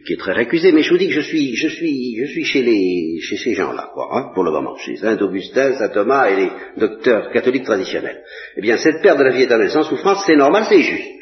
[0.05, 2.45] qui est très récusée, mais je vous dis que je suis, je suis, je suis
[2.45, 6.29] chez les, chez ces gens-là, quoi, hein, pour le moment, chez Saint Augustin, Saint Thomas
[6.29, 8.23] et les docteurs catholiques traditionnels.
[8.57, 11.15] Eh bien, cette perte de la vie éternelle sans souffrance, c'est normal, c'est juste.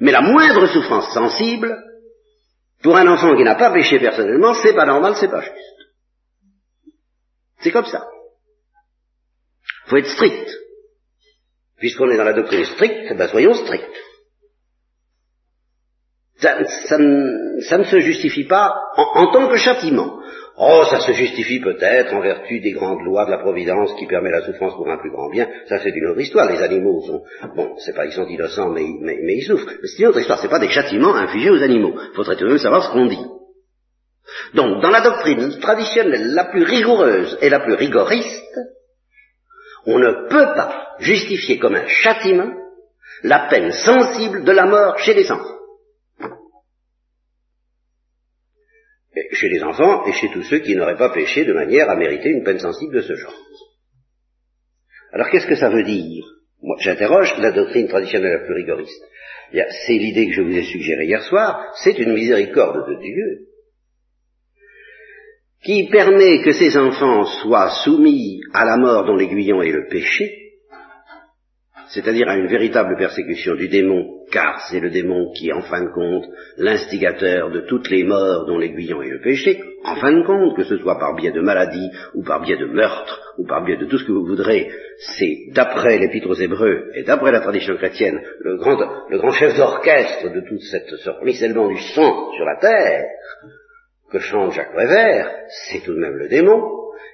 [0.00, 1.76] Mais la moindre souffrance sensible,
[2.82, 5.56] pour un enfant qui n'a pas péché personnellement, c'est pas normal, c'est pas juste.
[7.60, 8.06] C'est comme ça.
[9.86, 10.50] Faut être strict.
[11.76, 13.84] Puisqu'on est dans la doctrine stricte, ben soyons stricts.
[16.38, 20.18] Ça, ne se justifie pas en, tant que châtiment.
[20.62, 24.30] Oh, ça se justifie peut-être en vertu des grandes lois de la Providence qui permet
[24.30, 25.48] la souffrance pour un plus grand bien.
[25.66, 26.52] Ça, c'est une autre histoire.
[26.52, 27.22] Les animaux sont,
[27.56, 29.64] bon, c'est pas, ils sont innocents, mais, ils souffrent.
[29.66, 30.38] Mais c'est une autre histoire.
[30.38, 31.94] C'est pas des châtiments infligés aux animaux.
[32.14, 33.24] Faudrait tout de même savoir ce qu'on dit.
[34.52, 38.58] Donc, dans la doctrine traditionnelle la plus rigoureuse et la plus rigoriste,
[39.86, 42.52] on ne peut pas justifier comme un châtiment
[43.22, 45.59] la peine sensible de la mort chez les enfants.
[49.32, 52.28] Chez les enfants et chez tous ceux qui n'auraient pas péché de manière à mériter
[52.28, 53.34] une peine sensible de ce genre.
[55.12, 56.24] Alors qu'est-ce que ça veut dire?
[56.62, 59.02] Moi, j'interroge la doctrine traditionnelle la plus rigoriste.
[59.52, 63.46] C'est l'idée que je vous ai suggérée hier soir, c'est une miséricorde de Dieu
[65.64, 70.39] qui permet que ces enfants soient soumis à la mort dont l'aiguillon est le péché,
[71.90, 75.82] c'est-à-dire à une véritable persécution du démon, car c'est le démon qui est en fin
[75.82, 76.24] de compte
[76.56, 80.62] l'instigateur de toutes les morts dont l'aiguillon est le péché, en fin de compte, que
[80.62, 83.86] ce soit par biais de maladie, ou par biais de meurtre, ou par biais de
[83.86, 88.20] tout ce que vous voudrez, c'est d'après l'Épître aux Hébreux et d'après la tradition chrétienne,
[88.40, 88.78] le grand,
[89.08, 93.04] le grand chef d'orchestre de toute cette, ce ruissellement du sang sur la terre,
[94.12, 96.62] que chante Jacques Prévert, c'est tout de même le démon,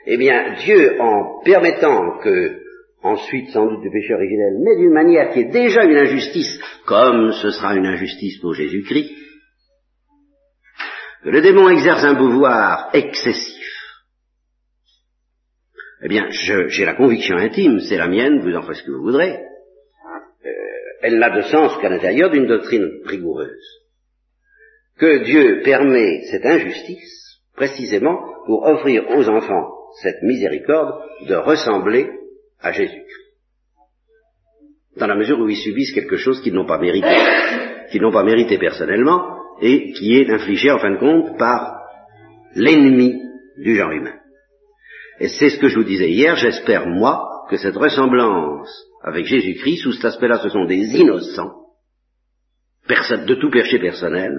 [0.07, 2.66] eh bien, Dieu, en permettant que
[3.03, 7.33] ensuite sans doute du péché originel, mais d'une manière qui est déjà une injustice, comme
[7.33, 9.11] ce sera une injustice pour Jésus-Christ,
[11.23, 13.63] que le démon exerce un pouvoir excessif.
[16.03, 19.03] Eh bien, j'ai la conviction intime, c'est la mienne, vous en faites ce que vous
[19.03, 20.51] voudrez, euh,
[21.03, 23.67] elle n'a de sens qu'à l'intérieur d'une doctrine rigoureuse,
[24.99, 29.73] que Dieu permet cette injustice précisément pour offrir aux enfants
[30.03, 32.11] cette miséricorde de ressembler
[32.61, 33.03] à Jésus.
[34.97, 37.15] Dans la mesure où ils subissent quelque chose qu'ils n'ont pas mérité,
[37.91, 41.81] qu'ils n'ont pas mérité personnellement, et qui est infligé en fin de compte par
[42.55, 43.15] l'ennemi
[43.59, 44.17] du genre humain.
[45.21, 48.69] Et c'est ce que je vous disais hier, j'espère moi que cette ressemblance
[49.03, 51.55] avec Jésus-Christ, sous cet aspect-là, ce sont des innocents,
[52.89, 54.33] de tout péché personnel,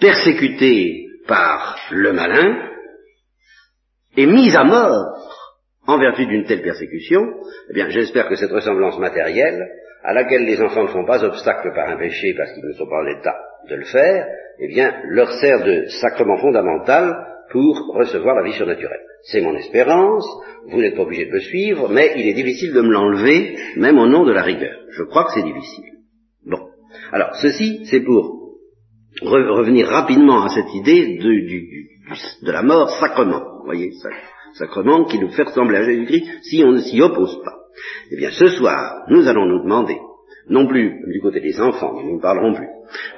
[0.00, 2.70] persécutés par le malin,
[4.16, 5.27] et mis à mort
[5.88, 7.22] en vertu d'une telle persécution,
[7.70, 9.66] eh bien, j'espère que cette ressemblance matérielle,
[10.04, 12.86] à laquelle les enfants ne font pas obstacle par un péché parce qu'ils ne sont
[12.86, 13.34] pas en état
[13.70, 14.26] de le faire,
[14.60, 17.16] eh bien, leur sert de sacrement fondamental
[17.50, 19.00] pour recevoir la vie surnaturelle.
[19.22, 20.26] C'est mon espérance,
[20.66, 23.98] vous n'êtes pas obligé de me suivre, mais il est difficile de me l'enlever, même
[23.98, 24.78] au nom de la rigueur.
[24.90, 25.84] Je crois que c'est difficile.
[26.44, 26.68] Bon.
[27.12, 28.58] Alors, ceci, c'est pour
[29.22, 33.40] revenir rapidement à cette idée de, de la mort sacrement.
[33.60, 34.10] Vous voyez, ça,
[34.58, 37.58] sacrement qui nous fait ressembler à Jésus-Christ si on ne s'y oppose pas.
[38.10, 39.96] Eh bien, ce soir, nous allons nous demander,
[40.48, 42.68] non plus du côté des enfants, nous ne parlerons plus,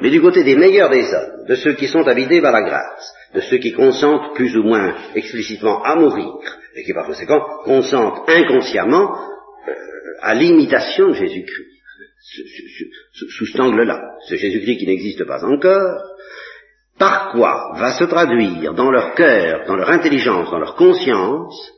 [0.00, 3.14] mais du côté des meilleurs des hommes, de ceux qui sont habités par la grâce,
[3.34, 6.32] de ceux qui consentent plus ou moins explicitement à mourir,
[6.74, 9.16] et qui par conséquent consentent inconsciemment
[9.68, 9.72] euh,
[10.22, 11.66] à l'imitation de Jésus-Christ.
[13.12, 16.02] Sous cet angle-là, ce Jésus-Christ qui n'existe pas encore,
[17.00, 21.72] par quoi va se traduire dans leur cœur, dans leur intelligence, dans leur conscience,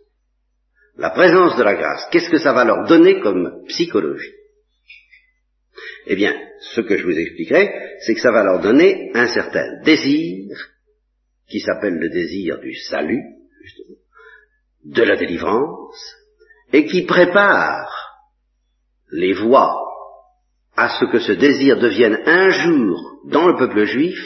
[0.97, 2.09] la présence de la grâce.
[2.11, 4.35] Qu'est-ce que ça va leur donner comme psychologie?
[6.09, 6.35] Eh bien,
[6.75, 10.57] ce que je vous expliquerai, c'est que ça va leur donner un certain désir,
[11.49, 13.23] qui s'appelle le désir du salut,
[13.63, 13.99] justement,
[14.87, 16.17] de la délivrance,
[16.73, 17.89] et qui prépare
[19.13, 19.79] les voies
[20.77, 24.19] à ce que ce désir devienne un jour dans le peuple juif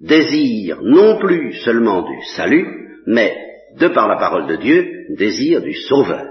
[0.00, 3.36] désir non plus seulement du salut, mais,
[3.76, 6.24] de par la parole de Dieu, désir du sauveur.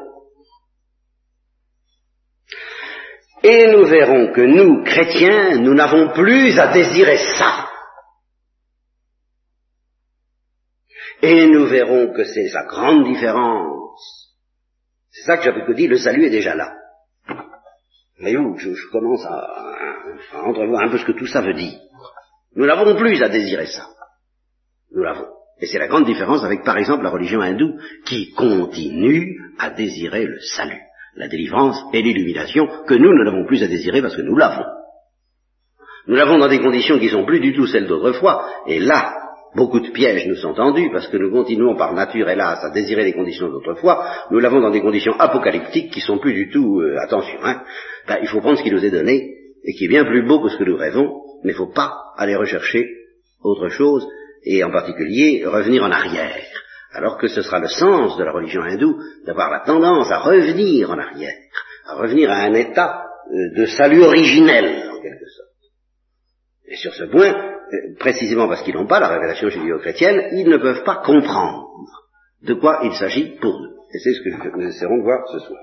[3.44, 7.70] Et nous verrons que nous, chrétiens, nous n'avons plus à désirer ça.
[11.22, 14.36] Et nous verrons que c'est sa grande différence.
[15.12, 16.74] C'est ça que j'avais dit, le salut est déjà là.
[18.20, 19.36] Voyez-vous, je, je, commence à,
[20.34, 21.80] à entrevoir un peu ce que tout ça veut dire.
[22.58, 23.86] Nous n'avons plus à désirer ça.
[24.92, 25.28] Nous l'avons.
[25.62, 30.26] Et c'est la grande différence avec, par exemple, la religion hindoue, qui continue à désirer
[30.26, 30.82] le salut,
[31.16, 34.66] la délivrance et l'illumination, que nous ne l'avons plus à désirer parce que nous l'avons.
[36.08, 39.14] Nous l'avons dans des conditions qui sont plus du tout celles d'autrefois, et là,
[39.56, 43.04] beaucoup de pièges nous sont tendus, parce que nous continuons par nature, hélas, à désirer
[43.04, 46.98] les conditions d'autrefois, nous l'avons dans des conditions apocalyptiques qui sont plus du tout, euh,
[47.04, 47.62] attention, hein,
[48.08, 49.34] ben, il faut prendre ce qui nous est donné,
[49.64, 51.74] et qui est bien plus beau que ce que nous rêvons, mais il ne faut
[51.74, 52.86] pas aller rechercher
[53.42, 54.06] autre chose,
[54.44, 56.36] et en particulier revenir en arrière,
[56.92, 60.92] alors que ce sera le sens de la religion hindoue d'avoir la tendance à revenir
[60.92, 61.38] en arrière,
[61.88, 65.48] à revenir à un état euh, de salut originel, en quelque sorte.
[66.68, 67.34] Et sur ce point,
[67.98, 71.70] précisément parce qu'ils n'ont pas la révélation judéo-chrétienne, ils ne peuvent pas comprendre
[72.42, 73.78] de quoi il s'agit pour eux.
[73.94, 75.62] Et c'est ce que nous essaierons de voir ce soir.